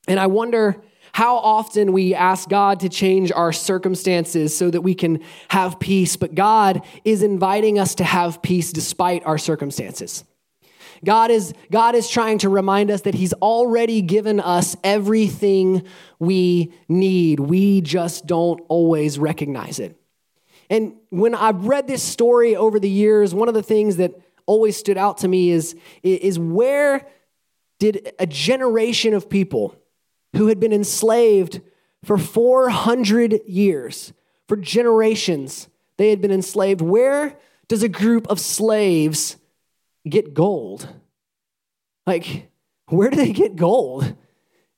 And 0.07 0.19
I 0.19 0.27
wonder 0.27 0.81
how 1.13 1.37
often 1.37 1.93
we 1.93 2.15
ask 2.15 2.49
God 2.49 2.79
to 2.81 2.89
change 2.89 3.31
our 3.31 3.53
circumstances 3.53 4.55
so 4.57 4.69
that 4.71 4.81
we 4.81 4.95
can 4.95 5.21
have 5.47 5.79
peace, 5.79 6.15
but 6.15 6.33
God 6.33 6.81
is 7.05 7.21
inviting 7.21 7.77
us 7.77 7.95
to 7.95 8.03
have 8.03 8.41
peace 8.41 8.71
despite 8.71 9.23
our 9.25 9.37
circumstances. 9.37 10.23
God 11.05 11.29
is, 11.29 11.53
God 11.71 11.93
is 11.93 12.09
trying 12.09 12.39
to 12.39 12.49
remind 12.49 12.89
us 12.89 13.01
that 13.01 13.13
He's 13.13 13.33
already 13.33 14.01
given 14.01 14.39
us 14.39 14.75
everything 14.83 15.83
we 16.17 16.73
need. 16.87 17.39
We 17.39 17.81
just 17.81 18.25
don't 18.25 18.61
always 18.67 19.19
recognize 19.19 19.79
it. 19.79 19.95
And 20.69 20.93
when 21.09 21.35
I've 21.35 21.65
read 21.65 21.87
this 21.87 22.01
story 22.01 22.55
over 22.55 22.79
the 22.79 22.89
years, 22.89 23.35
one 23.35 23.49
of 23.49 23.53
the 23.53 23.61
things 23.61 23.97
that 23.97 24.19
always 24.47 24.77
stood 24.77 24.97
out 24.97 25.19
to 25.19 25.27
me 25.27 25.51
is, 25.51 25.75
is 26.01 26.39
where 26.39 27.07
did 27.79 28.13
a 28.17 28.25
generation 28.25 29.13
of 29.13 29.29
people 29.29 29.75
who 30.35 30.47
had 30.47 30.59
been 30.59 30.73
enslaved 30.73 31.61
for 32.03 32.17
400 32.17 33.41
years, 33.47 34.13
for 34.47 34.57
generations, 34.57 35.69
they 35.97 36.09
had 36.09 36.21
been 36.21 36.31
enslaved, 36.31 36.81
where 36.81 37.37
does 37.67 37.83
a 37.83 37.89
group 37.89 38.27
of 38.29 38.39
slaves 38.39 39.37
get 40.07 40.33
gold? 40.33 40.87
Like, 42.05 42.51
where 42.87 43.09
do 43.09 43.15
they 43.15 43.31
get 43.31 43.55
gold? 43.55 44.15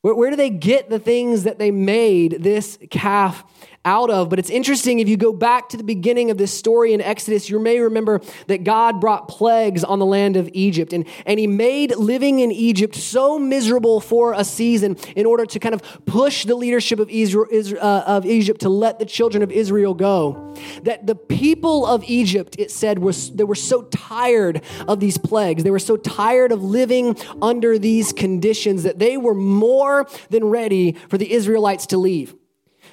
Where, 0.01 0.13
where 0.13 0.29
do 0.29 0.35
they 0.35 0.51
get 0.51 0.89
the 0.89 0.99
things 0.99 1.43
that 1.43 1.57
they 1.57 1.71
made 1.71 2.43
this 2.43 2.77
calf 2.91 3.43
out 3.85 4.09
of. 4.09 4.29
But 4.29 4.39
it's 4.39 4.49
interesting 4.49 4.99
if 4.99 5.07
you 5.07 5.15
go 5.15 5.31
back 5.31 5.69
to 5.69 5.77
the 5.77 5.83
beginning 5.83 6.31
of 6.31 6.37
this 6.37 6.51
story 6.51 6.93
in 6.93 7.01
Exodus, 7.01 7.49
you 7.49 7.59
may 7.59 7.79
remember 7.79 8.19
that 8.47 8.63
God 8.63 8.99
brought 8.99 9.27
plagues 9.27 9.83
on 9.83 9.99
the 9.99 10.05
land 10.05 10.35
of 10.35 10.49
Egypt. 10.53 10.91
And, 10.91 11.05
and 11.25 11.39
he 11.39 11.47
made 11.47 11.95
living 11.95 12.39
in 12.39 12.51
Egypt 12.51 12.95
so 12.95 13.39
miserable 13.39 13.99
for 13.99 14.33
a 14.33 14.43
season 14.43 14.95
in 15.15 15.25
order 15.25 15.45
to 15.45 15.59
kind 15.59 15.75
of 15.75 16.05
push 16.05 16.45
the 16.45 16.55
leadership 16.55 16.99
of, 16.99 17.09
Israel, 17.09 17.47
uh, 17.79 18.03
of 18.07 18.25
Egypt 18.25 18.61
to 18.61 18.69
let 18.69 18.99
the 18.99 19.05
children 19.05 19.43
of 19.43 19.51
Israel 19.51 19.93
go. 19.93 20.55
That 20.83 21.05
the 21.05 21.15
people 21.15 21.85
of 21.85 22.03
Egypt, 22.05 22.55
it 22.57 22.71
said, 22.71 22.99
was, 22.99 23.31
they 23.31 23.43
were 23.43 23.55
so 23.55 23.83
tired 23.83 24.61
of 24.87 24.99
these 24.99 25.17
plagues. 25.17 25.63
They 25.63 25.71
were 25.71 25.79
so 25.79 25.97
tired 25.97 26.51
of 26.51 26.63
living 26.63 27.17
under 27.41 27.77
these 27.77 28.11
conditions 28.11 28.83
that 28.83 28.97
they 28.97 29.17
were 29.17 29.35
more 29.35 30.07
than 30.29 30.45
ready 30.45 30.93
for 31.09 31.17
the 31.17 31.31
Israelites 31.31 31.85
to 31.87 31.97
leave. 31.97 32.33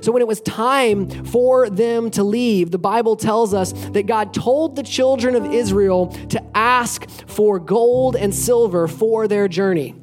So, 0.01 0.13
when 0.13 0.23
it 0.23 0.29
was 0.29 0.41
time 0.41 1.09
for 1.27 1.69
them 1.71 2.11
to 2.13 2.25
leave, 2.25 2.71
the 2.71 2.79
Bible 2.79 3.17
tells 3.17 3.55
us 3.55 3.73
that 3.91 4.07
God 4.07 4.35
told 4.35 4.77
the 4.77 4.83
children 4.83 5.35
of 5.35 5.53
Israel 5.53 6.09
to 6.29 6.43
ask 6.57 7.09
for 7.29 7.59
gold 7.59 8.17
and 8.17 8.35
silver 8.35 8.89
for 8.89 9.29
their 9.29 9.49
journey. 9.49 9.95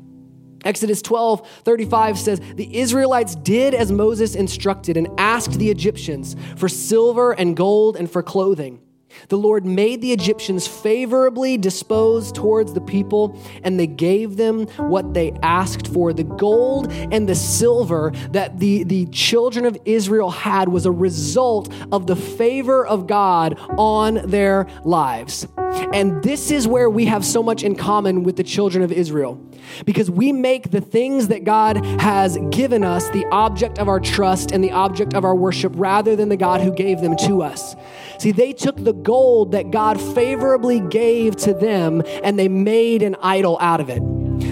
Exodus 0.65 1.01
12, 1.01 1.47
35 1.63 2.19
says, 2.19 2.41
The 2.55 2.77
Israelites 2.77 3.35
did 3.35 3.73
as 3.73 3.91
Moses 3.91 4.35
instructed 4.35 4.97
and 4.97 5.07
asked 5.17 5.57
the 5.57 5.69
Egyptians 5.69 6.35
for 6.57 6.67
silver 6.67 7.31
and 7.31 7.55
gold 7.55 7.95
and 7.95 8.11
for 8.11 8.21
clothing. 8.21 8.81
The 9.29 9.37
Lord 9.37 9.65
made 9.65 10.01
the 10.01 10.11
Egyptians 10.11 10.67
favorably 10.67 11.57
disposed 11.57 12.35
towards 12.35 12.73
the 12.73 12.81
people, 12.81 13.39
and 13.63 13.79
they 13.79 13.87
gave 13.87 14.37
them 14.37 14.67
what 14.77 15.13
they 15.13 15.31
asked 15.43 15.87
for. 15.87 16.13
The 16.13 16.23
gold 16.23 16.91
and 16.91 17.27
the 17.27 17.35
silver 17.35 18.11
that 18.31 18.59
the, 18.59 18.83
the 18.83 19.05
children 19.07 19.65
of 19.65 19.77
Israel 19.85 20.31
had 20.31 20.69
was 20.69 20.85
a 20.85 20.91
result 20.91 21.73
of 21.91 22.07
the 22.07 22.15
favor 22.15 22.85
of 22.85 23.07
God 23.07 23.59
on 23.77 24.15
their 24.29 24.67
lives. 24.83 25.47
And 25.93 26.23
this 26.23 26.51
is 26.51 26.67
where 26.67 26.89
we 26.89 27.05
have 27.05 27.25
so 27.25 27.41
much 27.41 27.63
in 27.63 27.75
common 27.75 28.23
with 28.23 28.35
the 28.35 28.43
children 28.43 28.83
of 28.83 28.91
Israel 28.91 29.41
because 29.85 30.09
we 30.09 30.31
make 30.31 30.71
the 30.71 30.81
things 30.81 31.27
that 31.27 31.43
God 31.43 31.83
has 32.01 32.37
given 32.49 32.83
us 32.83 33.09
the 33.09 33.25
object 33.31 33.79
of 33.79 33.87
our 33.87 33.99
trust 33.99 34.51
and 34.51 34.63
the 34.63 34.71
object 34.71 35.13
of 35.13 35.25
our 35.25 35.35
worship 35.35 35.73
rather 35.75 36.15
than 36.15 36.29
the 36.29 36.37
God 36.37 36.61
who 36.61 36.71
gave 36.71 37.01
them 37.01 37.15
to 37.17 37.41
us. 37.41 37.75
See, 38.17 38.31
they 38.31 38.53
took 38.53 38.83
the 38.83 38.93
gold 38.93 39.51
that 39.51 39.71
God 39.71 39.99
favorably 39.99 40.79
gave 40.79 41.35
to 41.37 41.53
them 41.53 42.01
and 42.23 42.37
they 42.37 42.47
made 42.47 43.03
an 43.03 43.15
idol 43.21 43.57
out 43.61 43.81
of 43.81 43.89
it. 43.89 44.01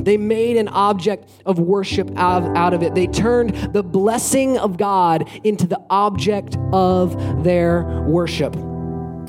They 0.04 0.18
made 0.18 0.58
an 0.58 0.68
object 0.68 1.30
of 1.46 1.60
worship 1.60 2.12
out 2.18 2.44
of, 2.44 2.56
out 2.56 2.74
of 2.74 2.84
it. 2.84 2.94
They 2.94 3.08
turned 3.08 3.74
the 3.74 3.84
blessing 3.84 4.58
of 4.58 4.78
God 4.78 5.30
into 5.44 5.68
the 5.68 5.82
object 5.90 6.58
of 6.72 7.44
their 7.44 8.04
worship. 8.08 8.56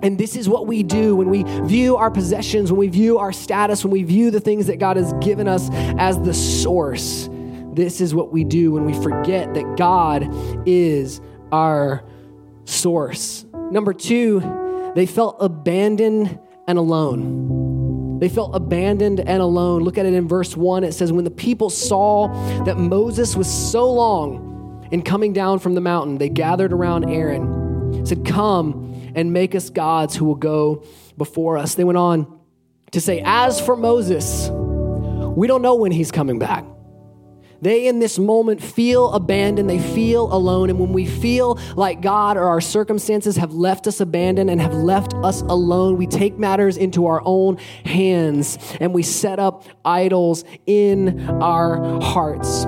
And 0.02 0.18
this 0.18 0.36
is 0.36 0.48
what 0.48 0.66
we 0.66 0.82
do 0.82 1.16
when 1.16 1.28
we 1.28 1.42
view 1.66 1.96
our 1.96 2.10
possessions, 2.10 2.70
when 2.70 2.78
we 2.78 2.88
view 2.88 3.18
our 3.18 3.32
status, 3.32 3.84
when 3.84 3.90
we 3.90 4.02
view 4.02 4.30
the 4.30 4.40
things 4.40 4.66
that 4.66 4.78
God 4.78 4.96
has 4.96 5.12
given 5.14 5.48
us 5.48 5.68
as 5.72 6.20
the 6.20 6.34
source. 6.34 7.28
This 7.72 8.00
is 8.00 8.14
what 8.14 8.32
we 8.32 8.44
do 8.44 8.72
when 8.72 8.84
we 8.84 8.92
forget 9.02 9.54
that 9.54 9.76
God 9.76 10.28
is 10.66 11.20
our 11.52 12.04
source. 12.64 13.44
Number 13.70 13.92
two, 13.92 14.92
they 14.94 15.06
felt 15.06 15.36
abandoned 15.40 16.38
and 16.66 16.78
alone. 16.78 18.18
They 18.18 18.28
felt 18.28 18.54
abandoned 18.54 19.20
and 19.20 19.40
alone. 19.40 19.82
Look 19.82 19.96
at 19.96 20.06
it 20.06 20.14
in 20.14 20.26
verse 20.26 20.56
1. 20.56 20.84
It 20.84 20.92
says, 20.92 21.12
When 21.12 21.24
the 21.24 21.30
people 21.30 21.70
saw 21.70 22.28
that 22.64 22.76
Moses 22.78 23.36
was 23.36 23.48
so 23.48 23.90
long 23.90 24.88
in 24.90 25.02
coming 25.02 25.32
down 25.32 25.60
from 25.60 25.74
the 25.74 25.80
mountain, 25.80 26.18
they 26.18 26.28
gathered 26.28 26.72
around 26.72 27.08
Aaron, 27.08 28.04
said, 28.04 28.24
Come 28.24 28.88
and 29.18 29.32
make 29.32 29.56
us 29.56 29.68
gods 29.68 30.14
who 30.14 30.24
will 30.24 30.36
go 30.36 30.84
before 31.16 31.58
us. 31.58 31.74
They 31.74 31.82
went 31.82 31.98
on 31.98 32.38
to 32.92 33.00
say, 33.00 33.20
As 33.24 33.60
for 33.60 33.76
Moses, 33.76 34.48
we 34.48 35.48
don't 35.48 35.60
know 35.60 35.74
when 35.74 35.90
he's 35.90 36.12
coming 36.12 36.38
back. 36.38 36.64
They, 37.60 37.88
in 37.88 37.98
this 37.98 38.16
moment, 38.20 38.62
feel 38.62 39.10
abandoned. 39.10 39.68
They 39.68 39.80
feel 39.80 40.32
alone. 40.32 40.70
And 40.70 40.78
when 40.78 40.92
we 40.92 41.04
feel 41.04 41.58
like 41.74 42.00
God 42.00 42.36
or 42.36 42.44
our 42.44 42.60
circumstances 42.60 43.36
have 43.36 43.52
left 43.52 43.88
us 43.88 43.98
abandoned 43.98 44.48
and 44.48 44.60
have 44.60 44.74
left 44.74 45.12
us 45.14 45.40
alone, 45.40 45.96
we 45.96 46.06
take 46.06 46.38
matters 46.38 46.76
into 46.76 47.06
our 47.06 47.20
own 47.24 47.56
hands 47.84 48.56
and 48.78 48.94
we 48.94 49.02
set 49.02 49.40
up 49.40 49.64
idols 49.84 50.44
in 50.66 51.28
our 51.42 52.00
hearts. 52.00 52.64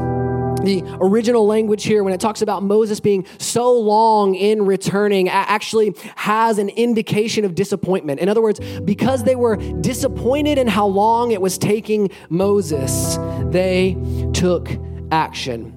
The 0.62 0.82
original 1.00 1.46
language 1.46 1.84
here, 1.84 2.04
when 2.04 2.12
it 2.12 2.20
talks 2.20 2.42
about 2.42 2.62
Moses 2.62 3.00
being 3.00 3.26
so 3.38 3.72
long 3.72 4.34
in 4.34 4.66
returning, 4.66 5.28
actually 5.28 5.94
has 6.16 6.58
an 6.58 6.68
indication 6.68 7.44
of 7.44 7.54
disappointment. 7.54 8.20
In 8.20 8.28
other 8.28 8.42
words, 8.42 8.60
because 8.80 9.24
they 9.24 9.36
were 9.36 9.56
disappointed 9.56 10.58
in 10.58 10.68
how 10.68 10.86
long 10.86 11.30
it 11.30 11.40
was 11.40 11.56
taking 11.56 12.10
Moses, 12.28 13.18
they 13.50 13.96
took 14.34 14.68
action. 15.10 15.76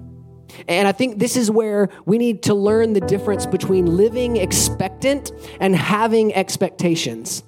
And 0.67 0.87
I 0.87 0.91
think 0.91 1.17
this 1.17 1.35
is 1.37 1.49
where 1.49 1.89
we 2.05 2.17
need 2.17 2.43
to 2.43 2.53
learn 2.53 2.93
the 2.93 3.01
difference 3.01 3.45
between 3.45 3.97
living 3.97 4.37
expectant 4.37 5.31
and 5.59 5.75
having 5.75 6.33
expectations. 6.35 7.43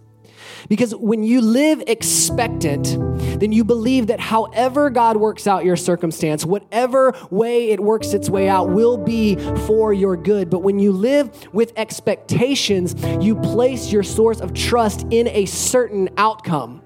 Because 0.69 0.95
when 0.95 1.23
you 1.23 1.41
live 1.41 1.83
expectant, 1.87 2.97
then 3.39 3.51
you 3.51 3.63
believe 3.63 4.07
that 4.07 4.19
however 4.19 4.89
God 4.89 5.17
works 5.17 5.47
out 5.47 5.65
your 5.65 5.75
circumstance, 5.75 6.45
whatever 6.45 7.13
way 7.29 7.71
it 7.71 7.79
works 7.79 8.13
its 8.13 8.29
way 8.29 8.49
out, 8.49 8.69
will 8.69 8.97
be 8.97 9.35
for 9.65 9.93
your 9.93 10.17
good. 10.17 10.49
But 10.49 10.59
when 10.59 10.79
you 10.79 10.91
live 10.91 11.53
with 11.53 11.73
expectations, 11.75 12.95
you 13.23 13.35
place 13.35 13.91
your 13.91 14.03
source 14.03 14.39
of 14.39 14.53
trust 14.53 15.05
in 15.11 15.27
a 15.27 15.45
certain 15.45 16.09
outcome. 16.17 16.81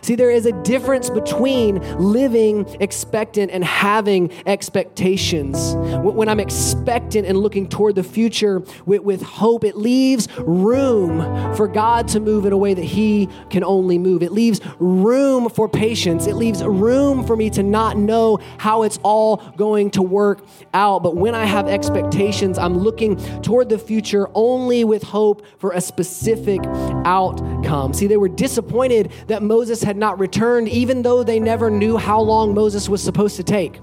See, 0.00 0.14
there 0.14 0.30
is 0.30 0.46
a 0.46 0.52
difference 0.62 1.10
between 1.10 1.80
living 1.98 2.66
expectant 2.80 3.50
and 3.50 3.64
having 3.64 4.32
expectations. 4.46 5.74
When 5.76 6.28
I'm 6.28 6.40
expectant 6.40 7.26
and 7.26 7.38
looking 7.38 7.68
toward 7.68 7.94
the 7.94 8.02
future 8.02 8.62
with, 8.86 9.02
with, 9.02 9.22
hope, 9.22 9.64
it 9.64 9.76
leaves 9.76 10.28
room 10.38 11.20
for 11.54 11.68
God 11.68 12.08
to 12.08 12.20
move 12.20 12.46
in 12.46 12.52
a 12.52 12.56
way 12.56 12.74
that 12.74 12.84
He 12.84 13.28
can 13.50 13.62
only 13.64 13.98
move. 13.98 14.22
It 14.22 14.32
leaves 14.32 14.60
room 14.78 15.48
for 15.48 15.68
patience. 15.68 16.26
It 16.26 16.34
leaves 16.34 16.62
room 16.62 17.24
for 17.24 17.36
me 17.36 17.50
to 17.50 17.62
not 17.62 17.96
know 17.96 18.38
how 18.58 18.82
it's 18.82 18.98
all 19.02 19.36
going 19.56 19.90
to 19.92 20.02
work 20.02 20.44
out. 20.74 21.02
But 21.02 21.16
when 21.16 21.34
I 21.34 21.44
have 21.44 21.68
expectations, 21.68 22.58
I'm 22.58 22.78
looking 22.78 23.16
toward 23.42 23.68
the 23.68 23.78
future 23.78 24.28
only 24.34 24.84
with 24.84 25.02
hope 25.02 25.44
for 25.58 25.72
a 25.72 25.80
specific 25.80 26.60
outcome. 27.04 27.92
See, 27.92 28.06
they 28.06 28.16
were 28.16 28.28
disappointed 28.28 29.12
that 29.26 29.42
Moses 29.42 29.82
had 29.82 29.96
not 29.98 30.18
returned, 30.18 30.68
even 30.68 31.02
though 31.02 31.22
they 31.22 31.40
never 31.40 31.70
knew 31.70 31.96
how 31.96 32.20
long 32.20 32.54
Moses 32.54 32.88
was 32.88 33.02
supposed 33.02 33.36
to 33.36 33.42
take. 33.42 33.80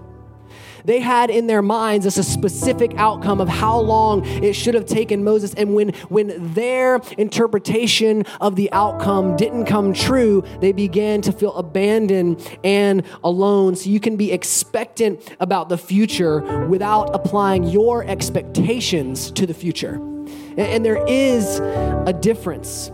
They 0.86 1.00
had 1.00 1.32
in 1.32 1.48
their 1.48 1.64
minds 1.64 2.06
a 2.06 2.24
specific 2.24 2.94
outcome 2.96 3.42
of 3.42 3.50
how 3.50 3.80
long 3.80 4.24
it 4.26 4.54
should 4.54 4.76
have 4.76 4.86
taken 4.86 5.24
Moses. 5.24 5.54
And 5.56 5.74
when, 5.74 5.90
when 6.10 6.54
their 6.54 7.02
interpretation 7.18 8.24
of 8.40 8.56
the 8.56 8.72
outcome 8.72 9.36
didn't 9.36 9.66
come 9.66 9.94
true, 9.94 10.44
they 10.62 10.72
began 10.72 11.22
to 11.24 11.32
feel 11.32 11.56
abandoned 11.56 12.48
and 12.64 13.04
alone. 13.24 13.76
So 13.76 13.90
you 13.90 14.00
can 14.00 14.16
be 14.16 14.32
expectant 14.32 15.36
about 15.40 15.70
the 15.70 15.78
future 15.78 16.66
without 16.68 17.16
applying 17.16 17.64
your 17.64 18.04
expectations 18.04 19.32
to 19.32 19.48
the 19.48 19.56
future. 19.56 19.96
And, 19.96 20.60
and 20.60 20.86
there 20.86 21.04
is 21.08 21.60
a 21.60 22.14
difference. 22.14 22.92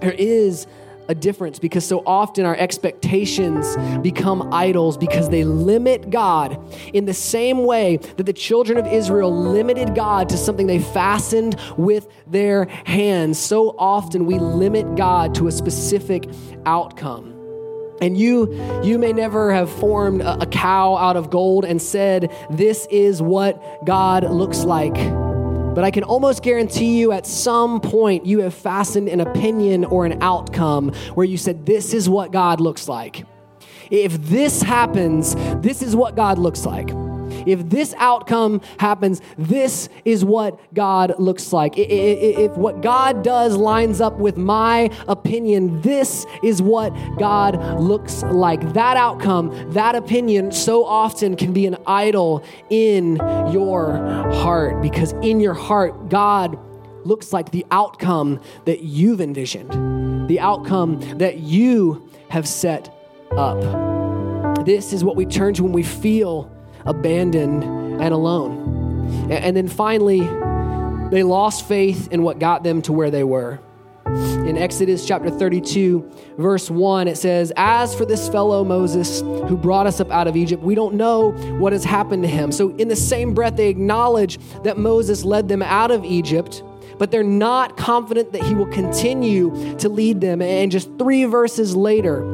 There 0.00 0.14
is 0.16 0.66
a 1.08 1.14
difference 1.14 1.58
because 1.58 1.84
so 1.84 2.02
often 2.06 2.44
our 2.44 2.56
expectations 2.56 3.76
become 4.02 4.52
idols 4.52 4.96
because 4.96 5.28
they 5.28 5.44
limit 5.44 6.10
God 6.10 6.58
in 6.92 7.04
the 7.04 7.14
same 7.14 7.64
way 7.64 7.98
that 8.16 8.24
the 8.24 8.32
children 8.32 8.78
of 8.78 8.86
Israel 8.86 9.34
limited 9.34 9.94
God 9.94 10.28
to 10.30 10.36
something 10.36 10.66
they 10.66 10.80
fastened 10.80 11.56
with 11.76 12.08
their 12.26 12.66
hands. 12.84 13.38
So 13.38 13.74
often 13.78 14.26
we 14.26 14.38
limit 14.38 14.96
God 14.96 15.34
to 15.36 15.48
a 15.48 15.52
specific 15.52 16.28
outcome. 16.66 17.32
And 18.00 18.18
you, 18.18 18.52
you 18.82 18.98
may 18.98 19.12
never 19.12 19.52
have 19.52 19.70
formed 19.70 20.20
a, 20.20 20.42
a 20.42 20.46
cow 20.46 20.96
out 20.96 21.16
of 21.16 21.30
gold 21.30 21.64
and 21.64 21.80
said, 21.80 22.32
This 22.50 22.86
is 22.90 23.22
what 23.22 23.84
God 23.86 24.28
looks 24.28 24.64
like. 24.64 24.96
But 25.74 25.84
I 25.84 25.90
can 25.90 26.04
almost 26.04 26.42
guarantee 26.42 26.98
you 26.98 27.12
at 27.12 27.26
some 27.26 27.80
point 27.80 28.26
you 28.26 28.40
have 28.40 28.54
fastened 28.54 29.08
an 29.08 29.20
opinion 29.20 29.84
or 29.84 30.06
an 30.06 30.22
outcome 30.22 30.92
where 31.14 31.26
you 31.26 31.36
said, 31.36 31.66
This 31.66 31.92
is 31.92 32.08
what 32.08 32.32
God 32.32 32.60
looks 32.60 32.88
like. 32.88 33.26
If 33.90 34.12
this 34.28 34.62
happens, 34.62 35.34
this 35.60 35.82
is 35.82 35.94
what 35.94 36.16
God 36.16 36.38
looks 36.38 36.64
like. 36.64 36.90
If 37.46 37.68
this 37.68 37.94
outcome 37.98 38.60
happens, 38.78 39.20
this 39.36 39.88
is 40.04 40.24
what 40.24 40.58
God 40.74 41.14
looks 41.18 41.52
like. 41.52 41.74
If 41.76 42.52
what 42.56 42.80
God 42.80 43.22
does 43.22 43.56
lines 43.56 44.00
up 44.00 44.18
with 44.18 44.36
my 44.36 44.90
opinion, 45.08 45.80
this 45.80 46.26
is 46.42 46.62
what 46.62 46.90
God 47.18 47.80
looks 47.80 48.22
like. 48.24 48.72
That 48.74 48.96
outcome, 48.96 49.72
that 49.72 49.94
opinion, 49.94 50.52
so 50.52 50.84
often 50.84 51.36
can 51.36 51.52
be 51.52 51.66
an 51.66 51.76
idol 51.86 52.44
in 52.70 53.16
your 53.52 53.96
heart 54.32 54.82
because 54.82 55.12
in 55.22 55.40
your 55.40 55.54
heart, 55.54 56.08
God 56.08 56.58
looks 57.04 57.32
like 57.32 57.50
the 57.50 57.66
outcome 57.70 58.40
that 58.64 58.80
you've 58.80 59.20
envisioned, 59.20 60.28
the 60.28 60.40
outcome 60.40 61.00
that 61.18 61.38
you 61.38 62.08
have 62.30 62.48
set 62.48 62.90
up. 63.36 64.64
This 64.64 64.92
is 64.92 65.04
what 65.04 65.16
we 65.16 65.26
turn 65.26 65.54
to 65.54 65.62
when 65.62 65.72
we 65.72 65.82
feel 65.82 66.50
abandoned 66.84 67.64
and 67.64 68.14
alone. 68.14 69.30
And 69.30 69.56
then 69.56 69.68
finally, 69.68 70.20
they 71.10 71.22
lost 71.22 71.66
faith 71.66 72.08
in 72.12 72.22
what 72.22 72.38
got 72.38 72.62
them 72.64 72.82
to 72.82 72.92
where 72.92 73.10
they 73.10 73.24
were. 73.24 73.60
In 74.06 74.58
Exodus 74.58 75.06
chapter 75.06 75.30
32, 75.30 76.10
verse 76.36 76.70
1, 76.70 77.08
it 77.08 77.16
says, 77.16 77.52
As 77.56 77.94
for 77.94 78.04
this 78.04 78.28
fellow 78.28 78.62
Moses 78.62 79.22
who 79.22 79.56
brought 79.56 79.86
us 79.86 79.98
up 79.98 80.10
out 80.10 80.26
of 80.26 80.36
Egypt, 80.36 80.62
we 80.62 80.74
don't 80.74 80.94
know 80.94 81.32
what 81.58 81.72
has 81.72 81.84
happened 81.84 82.22
to 82.22 82.28
him. 82.28 82.52
So, 82.52 82.76
in 82.76 82.88
the 82.88 82.96
same 82.96 83.32
breath, 83.32 83.56
they 83.56 83.68
acknowledge 83.68 84.38
that 84.62 84.76
Moses 84.76 85.24
led 85.24 85.48
them 85.48 85.62
out 85.62 85.90
of 85.90 86.04
Egypt, 86.04 86.62
but 86.98 87.10
they're 87.10 87.22
not 87.22 87.76
confident 87.76 88.32
that 88.32 88.42
he 88.42 88.54
will 88.54 88.66
continue 88.66 89.76
to 89.78 89.88
lead 89.88 90.20
them. 90.20 90.42
And 90.42 90.70
just 90.70 90.90
three 90.98 91.24
verses 91.24 91.74
later, 91.74 92.24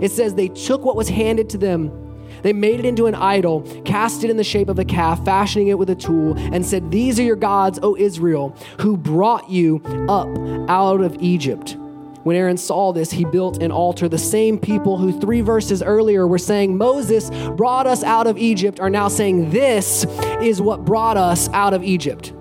it 0.00 0.12
says, 0.12 0.34
They 0.34 0.48
took 0.48 0.84
what 0.84 0.96
was 0.96 1.08
handed 1.08 1.50
to 1.50 1.58
them 1.58 2.07
they 2.42 2.52
made 2.52 2.80
it 2.80 2.86
into 2.86 3.06
an 3.06 3.14
idol, 3.14 3.62
cast 3.84 4.24
it 4.24 4.30
in 4.30 4.36
the 4.36 4.44
shape 4.44 4.68
of 4.68 4.78
a 4.78 4.84
calf, 4.84 5.24
fashioning 5.24 5.68
it 5.68 5.78
with 5.78 5.90
a 5.90 5.94
tool, 5.94 6.36
and 6.36 6.64
said, 6.64 6.90
These 6.90 7.18
are 7.18 7.24
your 7.24 7.36
gods, 7.36 7.78
O 7.82 7.96
Israel, 7.96 8.56
who 8.80 8.96
brought 8.96 9.50
you 9.50 9.82
up 10.08 10.28
out 10.68 11.00
of 11.00 11.16
Egypt. 11.20 11.76
When 12.24 12.36
Aaron 12.36 12.58
saw 12.58 12.92
this, 12.92 13.10
he 13.10 13.24
built 13.24 13.62
an 13.62 13.70
altar. 13.70 14.08
The 14.08 14.18
same 14.18 14.58
people 14.58 14.98
who 14.98 15.18
three 15.18 15.40
verses 15.40 15.82
earlier 15.82 16.26
were 16.26 16.38
saying, 16.38 16.76
Moses 16.76 17.30
brought 17.56 17.86
us 17.86 18.02
out 18.02 18.26
of 18.26 18.36
Egypt, 18.36 18.80
are 18.80 18.90
now 18.90 19.08
saying, 19.08 19.50
This 19.50 20.04
is 20.42 20.60
what 20.60 20.84
brought 20.84 21.16
us 21.16 21.48
out 21.50 21.72
of 21.72 21.82
Egypt. 21.82 22.34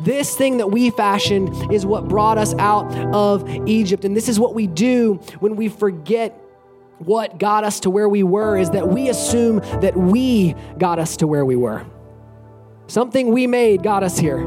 This 0.00 0.34
thing 0.34 0.56
that 0.56 0.70
we 0.70 0.90
fashioned 0.90 1.72
is 1.72 1.84
what 1.84 2.08
brought 2.08 2.38
us 2.38 2.54
out 2.54 2.90
of 3.14 3.48
Egypt. 3.68 4.04
And 4.04 4.16
this 4.16 4.28
is 4.28 4.40
what 4.40 4.54
we 4.54 4.66
do 4.66 5.14
when 5.40 5.56
we 5.56 5.68
forget 5.68 6.36
what 7.00 7.38
got 7.38 7.64
us 7.64 7.80
to 7.80 7.90
where 7.90 8.08
we 8.08 8.22
were 8.22 8.56
is 8.58 8.70
that 8.70 8.88
we 8.88 9.08
assume 9.08 9.58
that 9.80 9.96
we 9.96 10.54
got 10.78 10.98
us 10.98 11.16
to 11.18 11.26
where 11.26 11.44
we 11.44 11.56
were. 11.56 11.84
Something 12.86 13.32
we 13.32 13.46
made 13.46 13.82
got 13.82 14.02
us 14.02 14.18
here. 14.18 14.38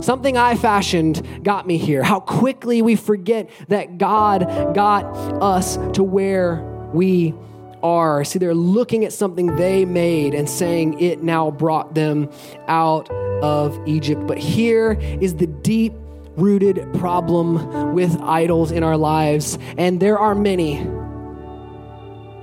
Something 0.00 0.36
I 0.36 0.54
fashioned 0.54 1.44
got 1.44 1.66
me 1.66 1.76
here. 1.76 2.02
How 2.02 2.20
quickly 2.20 2.82
we 2.82 2.94
forget 2.94 3.50
that 3.68 3.98
God 3.98 4.74
got 4.74 5.04
us 5.42 5.76
to 5.94 6.04
where 6.04 6.62
we 6.92 7.34
are. 7.82 8.24
See, 8.24 8.38
they're 8.38 8.54
looking 8.54 9.04
at 9.04 9.12
something 9.12 9.56
they 9.56 9.84
made 9.84 10.34
and 10.34 10.48
saying 10.48 11.00
it 11.00 11.22
now 11.22 11.50
brought 11.50 11.94
them 11.94 12.30
out 12.68 13.10
of 13.10 13.80
Egypt. 13.88 14.26
But 14.26 14.38
here 14.38 14.92
is 15.20 15.34
the 15.34 15.46
deep 15.46 15.94
rooted 16.36 16.92
problem 16.94 17.92
with 17.94 18.16
idols 18.20 18.70
in 18.70 18.84
our 18.84 18.96
lives, 18.96 19.58
and 19.76 19.98
there 19.98 20.18
are 20.18 20.34
many. 20.34 20.97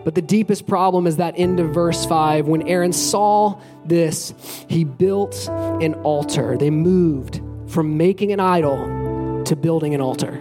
But 0.05 0.13
the 0.15 0.21
deepest 0.21 0.67
problem 0.67 1.07
is 1.07 1.17
that 1.17 1.33
end 1.35 1.59
of 1.59 1.73
verse 1.73 2.05
5. 2.05 2.47
When 2.47 2.67
Aaron 2.67 2.93
saw 2.93 3.59
this, 3.83 4.33
he 4.69 4.83
built 4.83 5.49
an 5.49 5.95
altar. 5.95 6.55
They 6.57 6.69
moved 6.69 7.41
from 7.67 7.97
making 7.97 8.31
an 8.31 8.39
idol 8.39 9.43
to 9.45 9.55
building 9.55 9.95
an 9.95 10.01
altar. 10.01 10.39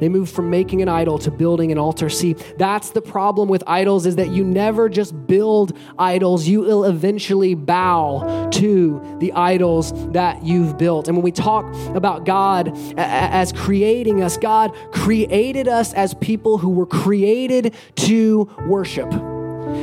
They 0.00 0.08
move 0.08 0.30
from 0.30 0.50
making 0.50 0.82
an 0.82 0.88
idol 0.88 1.18
to 1.20 1.30
building 1.30 1.70
an 1.70 1.78
altar. 1.78 2.08
See, 2.08 2.32
that's 2.58 2.90
the 2.90 3.02
problem 3.02 3.48
with 3.48 3.62
idols 3.66 4.06
is 4.06 4.16
that 4.16 4.30
you 4.30 4.44
never 4.44 4.88
just 4.88 5.26
build 5.26 5.76
idols. 5.98 6.48
You 6.48 6.60
will 6.60 6.84
eventually 6.84 7.54
bow 7.54 8.48
to 8.54 9.16
the 9.20 9.32
idols 9.32 9.92
that 10.12 10.42
you've 10.44 10.78
built. 10.78 11.08
And 11.08 11.16
when 11.16 11.22
we 11.22 11.32
talk 11.32 11.72
about 11.94 12.24
God 12.24 12.76
as 12.96 13.52
creating 13.52 14.22
us, 14.22 14.36
God 14.36 14.74
created 14.92 15.68
us 15.68 15.92
as 15.94 16.14
people 16.14 16.58
who 16.58 16.70
were 16.70 16.86
created 16.86 17.74
to 17.96 18.50
worship. 18.66 19.12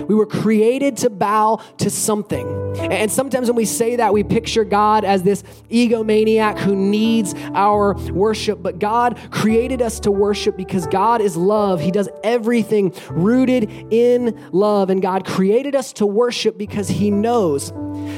We 0.07 0.15
were 0.15 0.25
created 0.25 0.97
to 0.97 1.09
bow 1.09 1.61
to 1.77 1.89
something. 1.89 2.47
And 2.79 3.11
sometimes 3.11 3.47
when 3.47 3.55
we 3.55 3.65
say 3.65 3.95
that, 3.97 4.13
we 4.13 4.23
picture 4.23 4.63
God 4.63 5.03
as 5.03 5.23
this 5.23 5.43
egomaniac 5.69 6.59
who 6.59 6.75
needs 6.75 7.33
our 7.53 7.93
worship. 8.11 8.61
But 8.61 8.79
God 8.79 9.19
created 9.31 9.81
us 9.81 9.99
to 10.01 10.11
worship 10.11 10.57
because 10.57 10.88
God 10.88 11.21
is 11.21 11.35
love. 11.35 11.81
He 11.81 11.91
does 11.91 12.09
everything 12.23 12.93
rooted 13.09 13.69
in 13.91 14.49
love. 14.51 14.89
And 14.89 15.01
God 15.01 15.25
created 15.25 15.75
us 15.75 15.93
to 15.93 16.05
worship 16.05 16.57
because 16.57 16.88
He 16.88 17.11
knows 17.11 17.71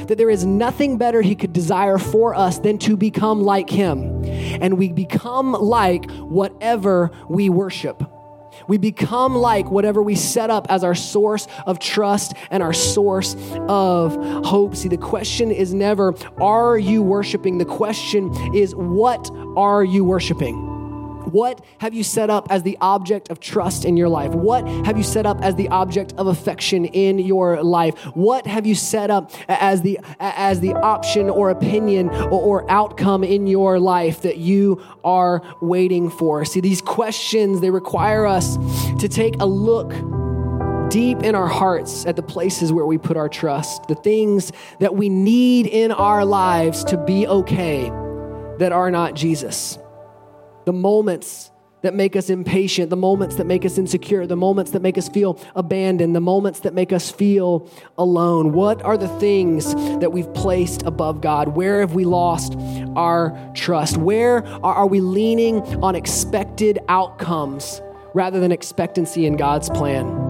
that 0.06 0.16
there 0.18 0.30
is 0.30 0.44
nothing 0.44 0.98
better 0.98 1.22
He 1.22 1.34
could 1.34 1.52
desire 1.52 1.98
for 1.98 2.34
us 2.34 2.58
than 2.58 2.78
to 2.78 2.96
become 2.96 3.42
like 3.42 3.70
Him. 3.70 4.24
And 4.24 4.78
we 4.78 4.92
become 4.92 5.52
like 5.52 6.10
whatever 6.10 7.10
we 7.28 7.48
worship. 7.48 8.02
We 8.70 8.78
become 8.78 9.34
like 9.34 9.68
whatever 9.68 10.00
we 10.00 10.14
set 10.14 10.48
up 10.48 10.68
as 10.70 10.84
our 10.84 10.94
source 10.94 11.48
of 11.66 11.80
trust 11.80 12.34
and 12.52 12.62
our 12.62 12.72
source 12.72 13.34
of 13.68 14.14
hope. 14.44 14.76
See, 14.76 14.88
the 14.88 14.96
question 14.96 15.50
is 15.50 15.74
never, 15.74 16.14
are 16.40 16.78
you 16.78 17.02
worshiping? 17.02 17.58
The 17.58 17.64
question 17.64 18.32
is, 18.54 18.72
what 18.76 19.28
are 19.56 19.82
you 19.82 20.04
worshiping? 20.04 20.69
What 21.32 21.64
have 21.78 21.94
you 21.94 22.02
set 22.02 22.30
up 22.30 22.48
as 22.50 22.62
the 22.62 22.76
object 22.80 23.30
of 23.30 23.40
trust 23.40 23.84
in 23.84 23.96
your 23.96 24.08
life? 24.08 24.32
What 24.32 24.66
have 24.86 24.96
you 24.96 25.04
set 25.04 25.26
up 25.26 25.42
as 25.42 25.54
the 25.54 25.68
object 25.68 26.14
of 26.16 26.26
affection 26.26 26.84
in 26.84 27.18
your 27.18 27.62
life? 27.62 27.94
What 28.14 28.46
have 28.46 28.66
you 28.66 28.74
set 28.74 29.10
up 29.10 29.32
as 29.48 29.82
the 29.82 30.00
as 30.18 30.60
the 30.60 30.72
option 30.74 31.30
or 31.30 31.50
opinion 31.50 32.08
or, 32.10 32.40
or 32.40 32.70
outcome 32.70 33.24
in 33.24 33.46
your 33.46 33.78
life 33.78 34.22
that 34.22 34.38
you 34.38 34.82
are 35.04 35.42
waiting 35.60 36.10
for? 36.10 36.44
See, 36.44 36.60
these 36.60 36.82
questions 36.82 37.60
they 37.60 37.70
require 37.70 38.26
us 38.26 38.56
to 38.98 39.08
take 39.08 39.36
a 39.40 39.46
look 39.46 39.92
deep 40.90 41.22
in 41.22 41.36
our 41.36 41.46
hearts 41.46 42.04
at 42.06 42.16
the 42.16 42.22
places 42.22 42.72
where 42.72 42.84
we 42.84 42.98
put 42.98 43.16
our 43.16 43.28
trust, 43.28 43.86
the 43.86 43.94
things 43.94 44.50
that 44.80 44.96
we 44.96 45.08
need 45.08 45.66
in 45.68 45.92
our 45.92 46.24
lives 46.24 46.82
to 46.84 46.96
be 46.96 47.28
okay 47.28 47.88
that 48.58 48.72
are 48.72 48.90
not 48.90 49.14
Jesus 49.14 49.78
the 50.64 50.72
moments 50.72 51.50
that 51.82 51.94
make 51.94 52.14
us 52.14 52.28
impatient, 52.28 52.90
the 52.90 52.96
moments 52.96 53.36
that 53.36 53.46
make 53.46 53.64
us 53.64 53.78
insecure, 53.78 54.26
the 54.26 54.36
moments 54.36 54.72
that 54.72 54.82
make 54.82 54.98
us 54.98 55.08
feel 55.08 55.40
abandoned, 55.56 56.14
the 56.14 56.20
moments 56.20 56.60
that 56.60 56.74
make 56.74 56.92
us 56.92 57.10
feel 57.10 57.70
alone. 57.96 58.52
What 58.52 58.82
are 58.82 58.98
the 58.98 59.08
things 59.18 59.74
that 60.00 60.12
we've 60.12 60.32
placed 60.34 60.82
above 60.82 61.20
God? 61.20 61.48
Where 61.48 61.80
have 61.80 61.94
we 61.94 62.04
lost 62.04 62.54
our 62.96 63.52
trust? 63.54 63.96
Where 63.96 64.46
are 64.64 64.86
we 64.86 65.00
leaning 65.00 65.62
on 65.82 65.94
expected 65.94 66.78
outcomes 66.88 67.80
rather 68.12 68.40
than 68.40 68.52
expectancy 68.52 69.24
in 69.24 69.36
God's 69.36 69.70
plan? 69.70 70.28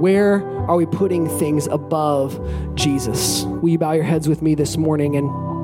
Where 0.00 0.42
are 0.68 0.76
we 0.76 0.86
putting 0.86 1.28
things 1.38 1.66
above 1.66 2.40
Jesus? 2.74 3.44
Will 3.44 3.68
you 3.68 3.78
bow 3.78 3.92
your 3.92 4.04
heads 4.04 4.28
with 4.28 4.42
me 4.42 4.54
this 4.54 4.76
morning 4.76 5.16
and 5.16 5.51